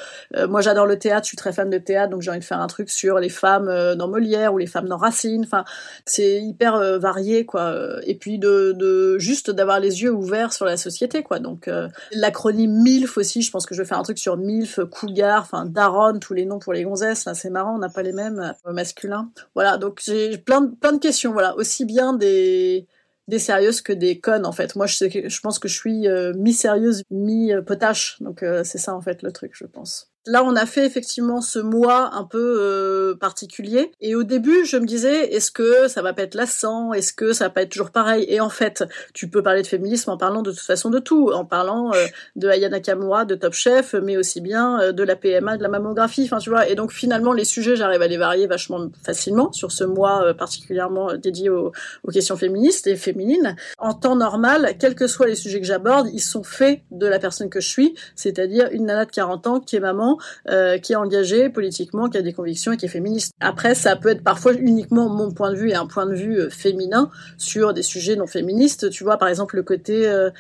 moi 0.46 0.60
j'adore 0.60 0.86
le 0.86 0.98
théâtre, 0.98 1.24
je 1.24 1.28
suis 1.28 1.36
très 1.36 1.52
fan 1.52 1.70
de 1.70 1.78
théâtre, 1.78 2.10
donc 2.10 2.22
j'ai 2.22 2.30
envie 2.30 2.40
de 2.40 2.44
faire 2.44 2.60
un 2.60 2.66
truc 2.66 2.90
sur 2.90 3.18
les 3.18 3.28
femmes 3.28 3.94
dans 3.96 4.08
Molière 4.08 4.54
ou 4.54 4.58
les 4.58 4.66
femmes 4.66 4.88
dans 4.88 4.96
Racine. 4.96 5.42
Enfin, 5.44 5.64
c'est 6.04 6.40
hyper 6.40 6.98
varié, 6.98 7.44
quoi. 7.44 7.74
Et 8.04 8.14
puis 8.14 8.38
de, 8.38 8.72
de 8.72 9.18
juste 9.18 9.50
d'avoir 9.50 9.80
les 9.80 9.87
yeux 9.88 10.12
ouverts 10.12 10.52
sur 10.52 10.64
la 10.64 10.76
société, 10.76 11.22
quoi. 11.22 11.38
Donc 11.38 11.68
euh, 11.68 11.88
l'acronyme 12.12 12.82
MILF 12.82 13.16
aussi, 13.16 13.42
je 13.42 13.50
pense 13.50 13.66
que 13.66 13.74
je 13.74 13.82
vais 13.82 13.88
faire 13.88 13.98
un 13.98 14.02
truc 14.02 14.18
sur 14.18 14.36
MILF, 14.36 14.80
Cougar, 14.90 15.42
enfin 15.42 15.66
Daron, 15.66 16.18
tous 16.18 16.34
les 16.34 16.44
noms 16.44 16.58
pour 16.58 16.72
les 16.72 16.84
gonzesses, 16.84 17.24
là 17.24 17.34
c'est 17.34 17.50
marrant, 17.50 17.74
on 17.74 17.78
n'a 17.78 17.88
pas 17.88 18.02
les 18.02 18.12
mêmes 18.12 18.54
euh, 18.66 18.72
masculins. 18.72 19.30
Voilà, 19.54 19.78
donc 19.78 20.00
j'ai 20.04 20.38
plein 20.38 20.62
de, 20.62 20.74
plein 20.74 20.92
de 20.92 20.98
questions, 20.98 21.32
voilà, 21.32 21.56
aussi 21.56 21.84
bien 21.84 22.12
des 22.12 22.86
des 23.28 23.38
sérieuses 23.38 23.82
que 23.82 23.92
des 23.92 24.20
connes 24.20 24.46
en 24.46 24.52
fait. 24.52 24.74
Moi 24.74 24.86
je 24.86 25.28
je 25.28 25.40
pense 25.40 25.58
que 25.58 25.68
je 25.68 25.74
suis 25.74 26.08
euh, 26.08 26.32
mi-sérieuse, 26.34 27.02
mi-potache. 27.10 28.16
Donc 28.20 28.44
c'est 28.64 28.78
ça 28.78 28.94
en 28.94 29.00
fait 29.02 29.22
le 29.22 29.32
truc, 29.32 29.52
je 29.54 29.66
pense. 29.66 30.10
Là, 30.28 30.44
on 30.44 30.56
a 30.56 30.66
fait 30.66 30.84
effectivement 30.84 31.40
ce 31.40 31.58
mois 31.58 32.10
un 32.14 32.24
peu 32.24 32.58
euh, 32.60 33.14
particulier. 33.14 33.92
Et 34.02 34.14
au 34.14 34.24
début, 34.24 34.66
je 34.66 34.76
me 34.76 34.84
disais, 34.84 35.32
est-ce 35.32 35.50
que 35.50 35.88
ça 35.88 36.02
va 36.02 36.12
pas 36.12 36.22
être 36.22 36.34
lassant? 36.34 36.92
Est-ce 36.92 37.14
que 37.14 37.32
ça 37.32 37.44
va 37.44 37.50
pas 37.50 37.62
être 37.62 37.70
toujours 37.70 37.90
pareil? 37.90 38.26
Et 38.28 38.38
en 38.38 38.50
fait, 38.50 38.84
tu 39.14 39.28
peux 39.28 39.42
parler 39.42 39.62
de 39.62 39.66
féminisme 39.66 40.10
en 40.10 40.18
parlant 40.18 40.42
de 40.42 40.50
toute 40.50 40.60
façon 40.60 40.90
de 40.90 40.98
tout, 40.98 41.30
en 41.32 41.46
parlant 41.46 41.94
euh, 41.94 42.06
de 42.36 42.46
Ayana 42.46 42.80
Kamura, 42.80 43.24
de 43.24 43.36
Top 43.36 43.54
Chef, 43.54 43.94
mais 43.94 44.18
aussi 44.18 44.42
bien 44.42 44.78
euh, 44.80 44.92
de 44.92 45.02
la 45.02 45.16
PMA, 45.16 45.56
de 45.56 45.62
la 45.62 45.70
mammographie. 45.70 46.24
Enfin, 46.24 46.40
tu 46.40 46.50
vois. 46.50 46.68
Et 46.68 46.74
donc 46.74 46.92
finalement, 46.92 47.32
les 47.32 47.44
sujets, 47.44 47.74
j'arrive 47.74 48.02
à 48.02 48.06
les 48.06 48.18
varier 48.18 48.46
vachement 48.46 48.90
facilement 49.02 49.50
sur 49.52 49.72
ce 49.72 49.84
mois 49.84 50.34
particulièrement 50.34 51.14
dédié 51.14 51.48
aux, 51.48 51.72
aux, 52.04 52.10
questions 52.10 52.36
féministes 52.36 52.86
et 52.86 52.96
féminines. 52.96 53.56
En 53.78 53.94
temps 53.94 54.16
normal, 54.16 54.74
quels 54.78 54.94
que 54.94 55.06
soient 55.06 55.26
les 55.26 55.36
sujets 55.36 55.60
que 55.60 55.66
j'aborde, 55.66 56.10
ils 56.12 56.20
sont 56.20 56.42
faits 56.42 56.82
de 56.90 57.06
la 57.06 57.18
personne 57.18 57.48
que 57.48 57.60
je 57.60 57.68
suis, 57.68 57.94
c'est-à-dire 58.14 58.68
une 58.72 58.84
nana 58.84 59.06
de 59.06 59.10
40 59.10 59.46
ans 59.46 59.60
qui 59.60 59.76
est 59.76 59.80
maman 59.80 60.17
euh, 60.48 60.78
qui 60.78 60.92
est 60.92 60.96
engagé 60.96 61.48
politiquement, 61.48 62.08
qui 62.08 62.18
a 62.18 62.22
des 62.22 62.32
convictions 62.32 62.72
et 62.72 62.76
qui 62.76 62.86
est 62.86 62.90
féministe. 62.90 63.32
Après, 63.40 63.74
ça 63.74 63.96
peut 63.96 64.08
être 64.08 64.22
parfois 64.22 64.54
uniquement 64.54 65.08
mon 65.08 65.30
point 65.30 65.50
de 65.52 65.56
vue 65.56 65.70
et 65.70 65.74
un 65.74 65.86
point 65.86 66.06
de 66.06 66.14
vue 66.14 66.40
euh, 66.40 66.50
féminin 66.50 67.10
sur 67.36 67.74
des 67.74 67.82
sujets 67.82 68.16
non 68.16 68.26
féministes. 68.26 68.90
Tu 68.90 69.04
vois, 69.04 69.16
par 69.16 69.28
exemple, 69.28 69.56
le 69.56 69.62
côté, 69.62 70.08
euh, 70.08 70.30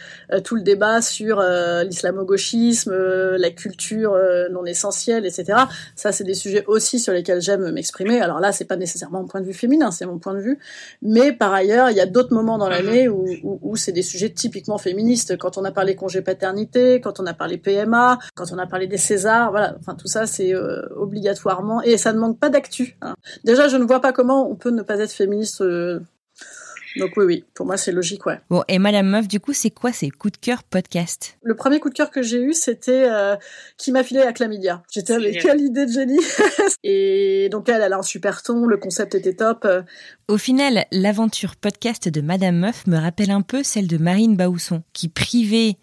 tout 0.44 0.56
le 0.56 0.62
débat 0.62 1.00
sur 1.02 1.40
l'islamo-gauchisme, 1.40 2.92
la 2.92 3.50
culture 3.50 4.16
non 4.50 4.64
essentielle, 4.64 5.26
etc. 5.26 5.60
Ça, 5.96 6.12
c'est 6.12 6.24
des 6.24 6.34
sujets 6.34 6.64
aussi 6.66 6.98
sur 6.98 7.12
lesquels 7.12 7.40
j'aime 7.40 7.70
m'exprimer. 7.70 8.20
Alors 8.20 8.40
là, 8.40 8.52
c'est 8.52 8.64
pas 8.64 8.76
nécessairement 8.76 9.22
mon 9.22 9.26
point 9.26 9.40
de 9.40 9.46
vue 9.46 9.54
féminin, 9.54 9.90
c'est 9.90 10.06
mon 10.06 10.18
point 10.18 10.34
de 10.34 10.40
vue. 10.40 10.58
Mais 11.02 11.32
par 11.32 11.52
ailleurs, 11.52 11.90
il 11.90 11.96
y 11.96 12.00
a 12.00 12.06
d'autres 12.06 12.34
moments 12.34 12.58
dans 12.58 12.68
l'année 12.68 13.08
où 13.08 13.76
c'est 13.76 13.92
des 13.92 14.02
sujets 14.02 14.30
typiquement 14.30 14.78
féministes. 14.78 15.36
Quand 15.38 15.58
on 15.58 15.64
a 15.64 15.70
parlé 15.70 15.94
congé 15.94 16.22
paternité, 16.22 17.00
quand 17.00 17.20
on 17.20 17.26
a 17.26 17.34
parlé 17.34 17.58
PMA, 17.58 18.18
quand 18.34 18.52
on 18.52 18.58
a 18.58 18.66
parlé 18.66 18.86
des 18.86 18.96
Césars, 18.96 19.52
voilà 19.58 19.76
Enfin, 19.80 19.94
tout 19.94 20.06
ça, 20.06 20.26
c'est 20.26 20.54
euh, 20.54 20.82
obligatoirement 20.96 21.82
et 21.82 21.96
ça 21.96 22.12
ne 22.12 22.18
manque 22.18 22.38
pas 22.38 22.50
d'actu. 22.50 22.96
Hein. 23.02 23.14
Déjà, 23.44 23.68
je 23.68 23.76
ne 23.76 23.84
vois 23.84 24.00
pas 24.00 24.12
comment 24.12 24.48
on 24.50 24.54
peut 24.54 24.70
ne 24.70 24.82
pas 24.82 24.98
être 24.98 25.12
féministe. 25.12 25.60
Euh, 25.60 26.00
donc 26.96 27.12
oui, 27.16 27.24
oui, 27.24 27.44
pour 27.54 27.66
moi 27.66 27.76
c'est 27.76 27.92
logique, 27.92 28.24
ouais. 28.26 28.40
Bon, 28.50 28.64
et 28.66 28.78
Madame 28.78 29.08
Meuf, 29.08 29.28
du 29.28 29.40
coup, 29.40 29.52
c'est 29.52 29.70
quoi 29.70 29.92
ces 29.92 30.10
coups 30.10 30.32
de 30.32 30.38
cœur 30.38 30.62
podcast? 30.64 31.36
Le 31.42 31.54
premier 31.54 31.80
coup 31.80 31.90
de 31.90 31.94
cœur 31.94 32.10
que 32.10 32.22
j'ai 32.22 32.40
eu, 32.40 32.54
c'était 32.54 33.08
euh, 33.08 33.36
qui 33.76 33.92
m'a 33.92 34.02
filé 34.02 34.22
à 34.22 34.32
Chlamydia. 34.32 34.82
J'étais 34.90 35.12
avec 35.12 35.40
quelle 35.40 35.60
idée 35.60 35.86
de 35.86 35.92
génie 35.92 36.18
Et 36.82 37.48
donc 37.50 37.68
elle, 37.68 37.82
elle 37.82 37.92
a 37.92 37.98
un 37.98 38.02
super 38.02 38.42
ton, 38.42 38.66
le 38.66 38.78
concept 38.78 39.14
était 39.14 39.34
top. 39.34 39.68
Au 40.28 40.38
final, 40.38 40.86
l'aventure 40.90 41.56
podcast 41.56 42.08
de 42.08 42.20
Madame 42.20 42.56
Meuf 42.56 42.86
me 42.86 42.96
rappelle 42.96 43.30
un 43.30 43.42
peu 43.42 43.62
celle 43.62 43.86
de 43.86 43.98
Marine 43.98 44.36
Baousson, 44.36 44.82
qui 44.92 45.08
privée 45.08 45.76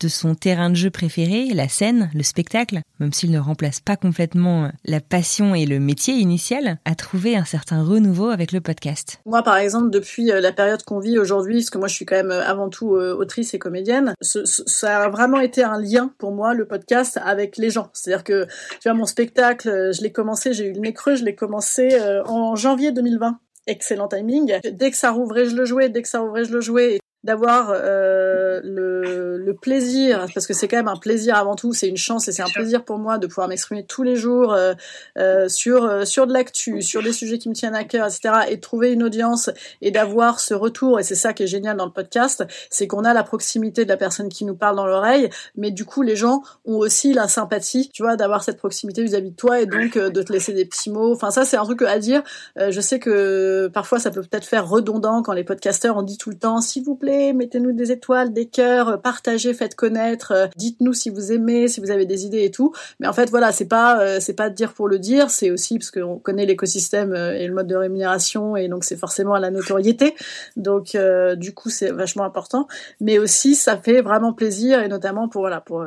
de 0.00 0.08
son 0.08 0.34
terrain 0.34 0.70
de 0.70 0.74
jeu 0.74 0.90
préféré, 0.90 1.48
la 1.54 1.68
scène, 1.68 2.10
le 2.14 2.22
spectacle, 2.22 2.80
même 3.00 3.12
s'il 3.12 3.30
ne 3.30 3.38
remplace 3.38 3.80
pas 3.80 3.96
complètement 3.96 4.70
la 4.84 5.00
passion 5.00 5.54
et 5.54 5.66
le 5.66 5.80
métier 5.80 6.14
initial, 6.14 6.78
a 6.84 6.94
trouvé 6.94 7.36
un 7.36 7.44
certain 7.44 7.82
renouveau 7.82 8.28
avec 8.28 8.52
le 8.52 8.60
podcast. 8.60 9.20
Moi, 9.26 9.42
par 9.42 9.56
exemple, 9.56 9.90
depuis 9.90 10.30
euh, 10.30 10.40
la 10.40 10.52
période 10.52 10.82
qu'on 10.82 10.98
vit 10.98 11.18
aujourd'hui, 11.18 11.58
parce 11.58 11.70
que 11.70 11.78
moi 11.78 11.88
je 11.88 11.94
suis 11.94 12.04
quand 12.04 12.16
même 12.16 12.30
euh, 12.30 12.44
avant 12.44 12.68
tout 12.68 12.94
euh, 12.94 13.14
autrice 13.14 13.54
et 13.54 13.58
comédienne, 13.58 14.14
ça 14.20 15.04
a 15.04 15.08
vraiment 15.08 15.40
été 15.40 15.62
un 15.62 15.80
lien 15.80 16.12
pour 16.18 16.32
moi, 16.32 16.54
le 16.54 16.66
podcast, 16.66 17.18
avec 17.22 17.56
les 17.56 17.70
gens. 17.70 17.90
C'est-à-dire 17.92 18.24
que, 18.24 18.46
tu 18.80 18.88
vois, 18.88 18.94
mon 18.94 19.06
spectacle, 19.06 19.92
je 19.92 20.02
l'ai 20.02 20.12
commencé, 20.12 20.52
j'ai 20.52 20.66
eu 20.66 20.72
le 20.72 20.80
nez 20.80 20.92
creux, 20.92 21.16
je 21.16 21.24
l'ai 21.24 21.34
commencé 21.34 21.96
en 22.26 22.56
janvier 22.56 22.92
2020 22.92 23.38
excellent 23.66 24.08
timing. 24.08 24.58
Dès 24.72 24.90
que 24.90 24.96
ça 24.96 25.10
rouvrait, 25.10 25.44
je 25.44 25.54
le 25.54 25.64
jouais. 25.64 25.88
Dès 25.90 26.02
que 26.02 26.08
ça 26.08 26.20
rouvrait, 26.20 26.44
je 26.44 26.52
le 26.52 26.60
jouais 26.60 26.98
d'avoir 27.24 27.72
euh, 27.74 28.37
le, 28.62 29.36
le, 29.38 29.54
plaisir, 29.54 30.26
parce 30.34 30.46
que 30.46 30.54
c'est 30.54 30.68
quand 30.68 30.76
même 30.76 30.88
un 30.88 30.96
plaisir 30.96 31.36
avant 31.36 31.56
tout, 31.56 31.72
c'est 31.72 31.88
une 31.88 31.96
chance 31.96 32.28
et 32.28 32.32
c'est 32.32 32.42
un 32.42 32.48
plaisir 32.48 32.84
pour 32.84 32.98
moi 32.98 33.18
de 33.18 33.26
pouvoir 33.26 33.48
m'exprimer 33.48 33.84
tous 33.84 34.02
les 34.02 34.16
jours 34.16 34.52
euh, 34.52 34.74
euh, 35.18 35.48
sur 35.48 35.84
euh, 35.84 36.04
sur 36.04 36.26
de 36.26 36.32
l'actu, 36.32 36.82
sur 36.82 37.02
des 37.02 37.12
sujets 37.12 37.38
qui 37.38 37.48
me 37.48 37.54
tiennent 37.54 37.74
à 37.74 37.84
cœur, 37.84 38.06
etc. 38.06 38.46
Et 38.48 38.56
de 38.56 38.60
trouver 38.60 38.92
une 38.92 39.02
audience 39.02 39.50
et 39.82 39.90
d'avoir 39.90 40.40
ce 40.40 40.54
retour. 40.54 41.00
Et 41.00 41.02
c'est 41.02 41.14
ça 41.14 41.32
qui 41.32 41.42
est 41.42 41.46
génial 41.46 41.76
dans 41.76 41.86
le 41.86 41.92
podcast, 41.92 42.44
c'est 42.70 42.86
qu'on 42.86 43.04
a 43.04 43.14
la 43.14 43.22
proximité 43.24 43.84
de 43.84 43.88
la 43.88 43.96
personne 43.96 44.28
qui 44.28 44.44
nous 44.44 44.54
parle 44.54 44.76
dans 44.76 44.86
l'oreille, 44.86 45.28
mais 45.56 45.70
du 45.70 45.84
coup 45.84 46.02
les 46.02 46.16
gens 46.16 46.42
ont 46.64 46.76
aussi 46.76 47.12
la 47.12 47.28
sympathie, 47.28 47.90
tu 47.92 48.02
vois, 48.02 48.16
d'avoir 48.16 48.42
cette 48.42 48.58
proximité 48.58 49.02
vis-à-vis 49.02 49.30
de 49.30 49.36
toi 49.36 49.60
et 49.60 49.66
donc 49.66 49.96
euh, 49.96 50.10
de 50.10 50.22
te 50.22 50.32
laisser 50.32 50.52
des 50.52 50.64
petits 50.64 50.90
mots. 50.90 51.12
Enfin 51.12 51.30
ça 51.30 51.44
c'est 51.44 51.56
un 51.56 51.64
truc 51.64 51.82
à 51.82 51.98
dire. 51.98 52.22
je 52.56 52.80
sais 52.80 52.98
que 52.98 53.68
parfois 53.72 53.98
ça 53.98 54.10
peut 54.10 54.22
peut-être 54.22 54.44
faire 54.44 54.68
redondant 54.68 55.22
quand 55.22 55.32
les 55.32 55.44
podcasteurs 55.44 55.96
ont 55.96 56.02
dit 56.02 56.18
tout 56.18 56.30
le 56.30 56.38
temps 56.38 56.60
s'il 56.60 56.84
vous 56.84 56.94
plaît 56.94 57.32
mettez-nous 57.32 57.72
des 57.72 57.92
étoiles, 57.92 58.32
des 58.32 58.47
cœurs, 58.50 59.00
partagez, 59.00 59.54
faites 59.54 59.74
connaître, 59.74 60.32
euh, 60.32 60.46
dites-nous 60.56 60.92
si 60.92 61.10
vous 61.10 61.32
aimez, 61.32 61.68
si 61.68 61.80
vous 61.80 61.90
avez 61.90 62.06
des 62.06 62.24
idées 62.24 62.44
et 62.44 62.50
tout. 62.50 62.72
Mais 63.00 63.06
en 63.06 63.12
fait, 63.12 63.30
voilà, 63.30 63.52
c'est 63.52 63.66
pas 63.66 64.00
euh, 64.00 64.18
c'est 64.20 64.34
pas 64.34 64.50
dire 64.50 64.72
pour 64.72 64.88
le 64.88 64.98
dire, 64.98 65.30
c'est 65.30 65.50
aussi 65.50 65.78
parce 65.78 65.90
qu'on 65.90 66.18
connaît 66.18 66.46
l'écosystème 66.46 67.12
euh, 67.12 67.34
et 67.34 67.46
le 67.46 67.54
mode 67.54 67.66
de 67.66 67.76
rémunération 67.76 68.56
et 68.56 68.68
donc 68.68 68.84
c'est 68.84 68.96
forcément 68.96 69.34
à 69.34 69.40
la 69.40 69.50
notoriété. 69.50 70.14
Donc 70.56 70.96
du 71.36 71.54
coup, 71.54 71.70
c'est 71.70 71.90
vachement 71.90 72.24
important. 72.24 72.66
Mais 73.00 73.18
aussi, 73.18 73.54
ça 73.54 73.76
fait 73.76 74.00
vraiment 74.00 74.32
plaisir 74.32 74.80
et 74.80 74.88
notamment 74.88 75.28
pour 75.28 75.42
voilà 75.42 75.60
pour 75.60 75.84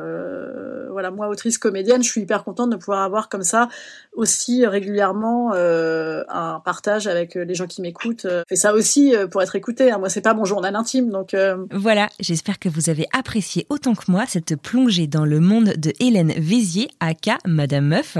voilà 0.90 1.10
moi 1.10 1.28
autrice 1.28 1.58
comédienne, 1.58 2.02
je 2.02 2.08
suis 2.08 2.22
hyper 2.22 2.44
contente 2.44 2.70
de 2.70 2.76
pouvoir 2.76 3.02
avoir 3.02 3.28
comme 3.28 3.42
ça 3.42 3.68
aussi 4.12 4.66
régulièrement 4.66 5.52
un 5.52 6.60
partage 6.64 7.06
avec 7.06 7.34
les 7.34 7.54
gens 7.54 7.66
qui 7.66 7.82
m'écoutent. 7.82 8.26
Fais 8.48 8.56
ça 8.56 8.72
aussi 8.72 9.14
pour 9.30 9.42
être 9.42 9.56
écouté. 9.56 9.90
Hein. 9.90 9.98
Moi, 9.98 10.08
c'est 10.08 10.20
pas 10.20 10.34
mon 10.34 10.44
journal 10.44 10.74
intime, 10.76 11.10
donc 11.10 11.36
voilà, 11.70 12.08
j'espère 12.20 12.51
j'espère 12.52 12.70
que 12.70 12.80
vous 12.80 12.90
avez 12.90 13.06
apprécié 13.12 13.66
autant 13.70 13.94
que 13.94 14.10
moi 14.10 14.26
cette 14.26 14.56
plongée 14.56 15.06
dans 15.06 15.24
le 15.24 15.40
monde 15.40 15.72
de 15.78 15.92
Hélène 16.00 16.32
Vézier, 16.36 16.90
aka 17.00 17.38
Madame 17.46 17.86
Meuf. 17.86 18.18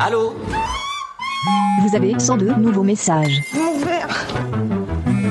Allô 0.00 0.34
Vous 1.82 1.96
avez 1.96 2.18
102 2.18 2.54
nouveaux 2.54 2.84
messages. 2.84 3.42
Mon 3.52 3.78
verre 3.78 4.08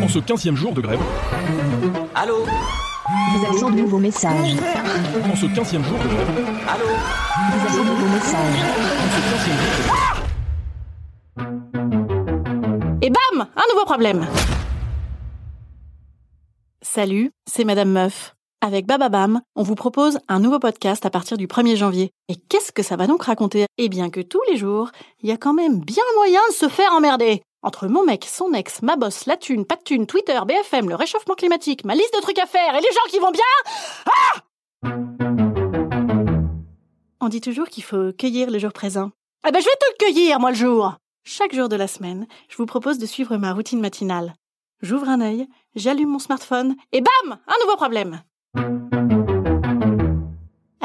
En 0.03 0.07
ce 0.09 0.19
15e 0.19 0.55
jour 0.55 0.73
de 0.73 0.81
grève. 0.81 0.99
Allô 2.13 2.43
Vous 2.43 3.45
avez 3.45 3.57
102 3.57 3.81
nouveaux 3.81 3.97
messages. 3.99 4.55
En 5.31 5.35
ce 5.35 5.45
15e 5.45 5.83
jour 5.83 5.97
de 5.99 6.07
grève. 6.07 6.29
Allô 6.67 6.85
Vous 6.85 7.59
avez 7.61 7.69
102 7.77 7.89
nouveaux 7.91 8.13
messages. 8.13 8.59
En 8.99 9.09
ce 9.13 9.19
15e 9.31 9.57
jour 9.63 9.73
de 9.73 9.87
grève. 9.87 10.23
Et 13.01 13.09
bam 13.09 13.47
Un 13.55 13.73
nouveau 13.73 13.85
problème 13.85 14.27
Salut, 16.81 17.31
c'est 17.45 17.63
Madame 17.63 17.91
Meuf. 17.91 18.36
Avec 18.61 18.87
Bababam, 18.87 19.41
on 19.55 19.61
vous 19.61 19.75
propose 19.75 20.17
un 20.27 20.39
nouveau 20.39 20.57
podcast 20.57 21.05
à 21.05 21.11
partir 21.11 21.37
du 21.37 21.45
1er 21.45 21.75
janvier. 21.75 22.09
Et 22.27 22.35
qu'est-ce 22.35 22.71
que 22.71 22.81
ça 22.81 22.95
va 22.95 23.05
donc 23.05 23.21
raconter? 23.21 23.67
Eh 23.77 23.87
bien 23.87 24.09
que 24.09 24.19
tous 24.19 24.41
les 24.49 24.57
jours, 24.57 24.89
il 25.21 25.29
y 25.29 25.31
a 25.31 25.37
quand 25.37 25.53
même 25.53 25.79
bien 25.79 26.03
moyen 26.15 26.41
de 26.49 26.53
se 26.55 26.67
faire 26.67 26.91
emmerder. 26.93 27.43
Entre 27.61 27.87
mon 27.87 28.03
mec, 28.03 28.25
son 28.25 28.53
ex, 28.53 28.81
ma 28.81 28.95
bosse, 28.95 29.27
la 29.27 29.37
thune, 29.37 29.63
pas 29.63 29.75
de 29.75 29.83
thune, 29.83 30.07
Twitter, 30.07 30.39
BFM, 30.43 30.89
le 30.89 30.95
réchauffement 30.95 31.35
climatique, 31.35 31.85
ma 31.85 31.93
liste 31.93 32.15
de 32.15 32.21
trucs 32.21 32.39
à 32.39 32.47
faire 32.47 32.73
et 32.73 32.81
les 32.81 32.87
gens 32.91 33.09
qui 33.11 33.19
vont 33.19 33.29
bien 33.29 33.43
Ah 34.07 34.39
On 37.21 37.29
dit 37.29 37.41
toujours 37.41 37.69
qu'il 37.69 37.83
faut 37.83 38.11
cueillir 38.11 38.49
le 38.49 38.57
jour 38.57 38.73
présent. 38.73 39.11
Ah 39.43 39.51
ben 39.51 39.59
je 39.59 39.65
vais 39.65 39.71
le 39.91 39.97
cueillir, 40.03 40.39
moi, 40.39 40.49
le 40.49 40.57
jour 40.57 40.95
Chaque 41.23 41.53
jour 41.53 41.69
de 41.69 41.75
la 41.75 41.87
semaine, 41.87 42.25
je 42.49 42.57
vous 42.57 42.65
propose 42.65 42.97
de 42.97 43.05
suivre 43.05 43.37
ma 43.37 43.53
routine 43.53 43.81
matinale. 43.81 44.33
J'ouvre 44.81 45.09
un 45.09 45.21
œil, 45.21 45.47
j'allume 45.75 46.09
mon 46.09 46.19
smartphone 46.19 46.75
et 46.91 47.01
bam 47.01 47.37
Un 47.47 47.63
nouveau 47.63 47.75
problème 47.75 48.23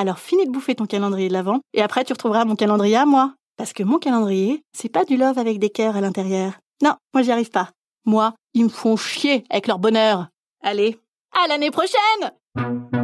alors 0.02 0.18
finis 0.18 0.46
de 0.46 0.50
bouffer 0.50 0.74
ton 0.74 0.86
calendrier 0.86 1.28
de 1.28 1.32
l'avant 1.32 1.60
et 1.74 1.80
après 1.80 2.04
tu 2.04 2.12
retrouveras 2.12 2.44
mon 2.44 2.56
calendrier 2.56 2.96
à 2.96 3.06
moi. 3.06 3.34
Parce 3.56 3.72
que 3.72 3.82
mon 3.82 3.98
calendrier, 3.98 4.62
c'est 4.72 4.88
pas 4.88 5.04
du 5.04 5.16
love 5.16 5.38
avec 5.38 5.58
des 5.58 5.70
cœurs 5.70 5.96
à 5.96 6.00
l'intérieur. 6.00 6.54
Non, 6.82 6.94
moi 7.14 7.22
j'y 7.22 7.30
arrive 7.30 7.50
pas. 7.50 7.70
Moi, 8.04 8.34
ils 8.54 8.64
me 8.64 8.68
font 8.68 8.96
chier 8.96 9.44
avec 9.50 9.68
leur 9.68 9.78
bonheur. 9.78 10.28
Allez, 10.62 10.98
à 11.32 11.46
l'année 11.46 11.70
prochaine 11.70 13.01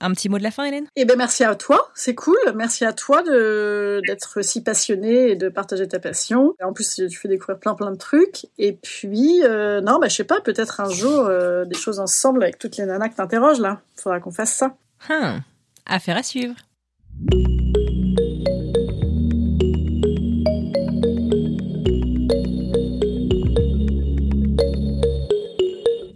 Un 0.00 0.12
petit 0.12 0.28
mot 0.28 0.38
de 0.38 0.42
la 0.42 0.50
fin, 0.50 0.64
Hélène? 0.64 0.86
Eh 0.96 1.04
ben 1.04 1.16
merci 1.16 1.42
à 1.44 1.54
toi, 1.54 1.90
c'est 1.94 2.14
cool. 2.14 2.36
Merci 2.54 2.84
à 2.84 2.92
toi 2.92 3.22
de 3.22 4.00
d'être 4.06 4.42
si 4.42 4.62
passionné 4.62 5.30
et 5.30 5.36
de 5.36 5.48
partager 5.48 5.88
ta 5.88 5.98
passion. 5.98 6.54
En 6.62 6.72
plus, 6.72 6.94
tu 6.94 7.18
fais 7.18 7.28
découvrir 7.28 7.58
plein 7.58 7.74
plein 7.74 7.90
de 7.90 7.96
trucs. 7.96 8.46
Et 8.58 8.72
puis, 8.74 9.42
euh, 9.44 9.80
non, 9.80 9.98
bah 9.98 10.08
je 10.08 10.14
sais 10.14 10.24
pas, 10.24 10.40
peut-être 10.40 10.80
un 10.80 10.90
jour 10.90 11.26
euh, 11.26 11.64
des 11.64 11.76
choses 11.76 11.98
ensemble 11.98 12.42
avec 12.42 12.58
toutes 12.58 12.76
les 12.76 12.84
nanas 12.84 13.08
que 13.08 13.16
t'interroges 13.16 13.60
là. 13.60 13.80
Faudra 13.96 14.20
qu'on 14.20 14.30
fasse 14.30 14.52
ça. 14.54 14.76
Hum, 15.10 15.40
Affaire 15.86 16.16
à 16.16 16.22
suivre. 16.22 16.54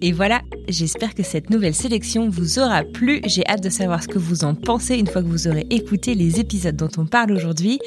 Et 0.05 0.11
voilà, 0.11 0.43
j'espère 0.69 1.15
que 1.15 1.23
cette 1.23 1.49
nouvelle 1.49 1.77
sélection 1.77 2.29
vous 2.29 2.59
aura 2.59 2.83
plu. 2.83 3.21
J'ai 3.25 3.47
hâte 3.47 3.63
de 3.63 3.71
savoir 3.71 4.03
ce 4.03 4.09
que 4.09 4.19
vous 4.19 4.43
en 4.43 4.57
pensez 4.57 4.97
une 4.97 5.07
fois 5.07 5.23
que 5.23 5.29
vous 5.29 5.47
aurez 5.47 5.65
écouté 5.71 6.17
les 6.17 6.41
épisodes 6.41 6.75
dont 6.75 6.91
on 6.99 7.07
parle 7.07 7.31
aujourd'hui. 7.31 7.79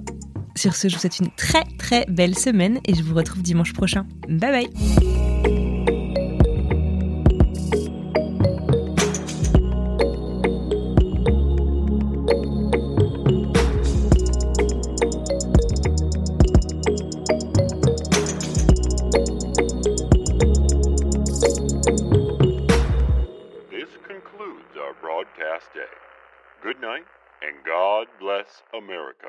Sur 0.56 0.74
ce, 0.74 0.88
je 0.88 0.94
vous 0.94 1.00
souhaite 1.00 1.18
une 1.18 1.30
très 1.30 1.64
très 1.78 2.04
belle 2.08 2.38
semaine 2.38 2.80
et 2.86 2.94
je 2.94 3.02
vous 3.02 3.14
retrouve 3.14 3.42
dimanche 3.42 3.72
prochain. 3.72 4.06
Bye 4.28 4.50
bye. 4.50 5.14
Good 26.62 26.80
night, 26.80 27.04
and 27.42 27.62
God 27.66 28.06
bless 28.18 28.62
America. 28.72 29.28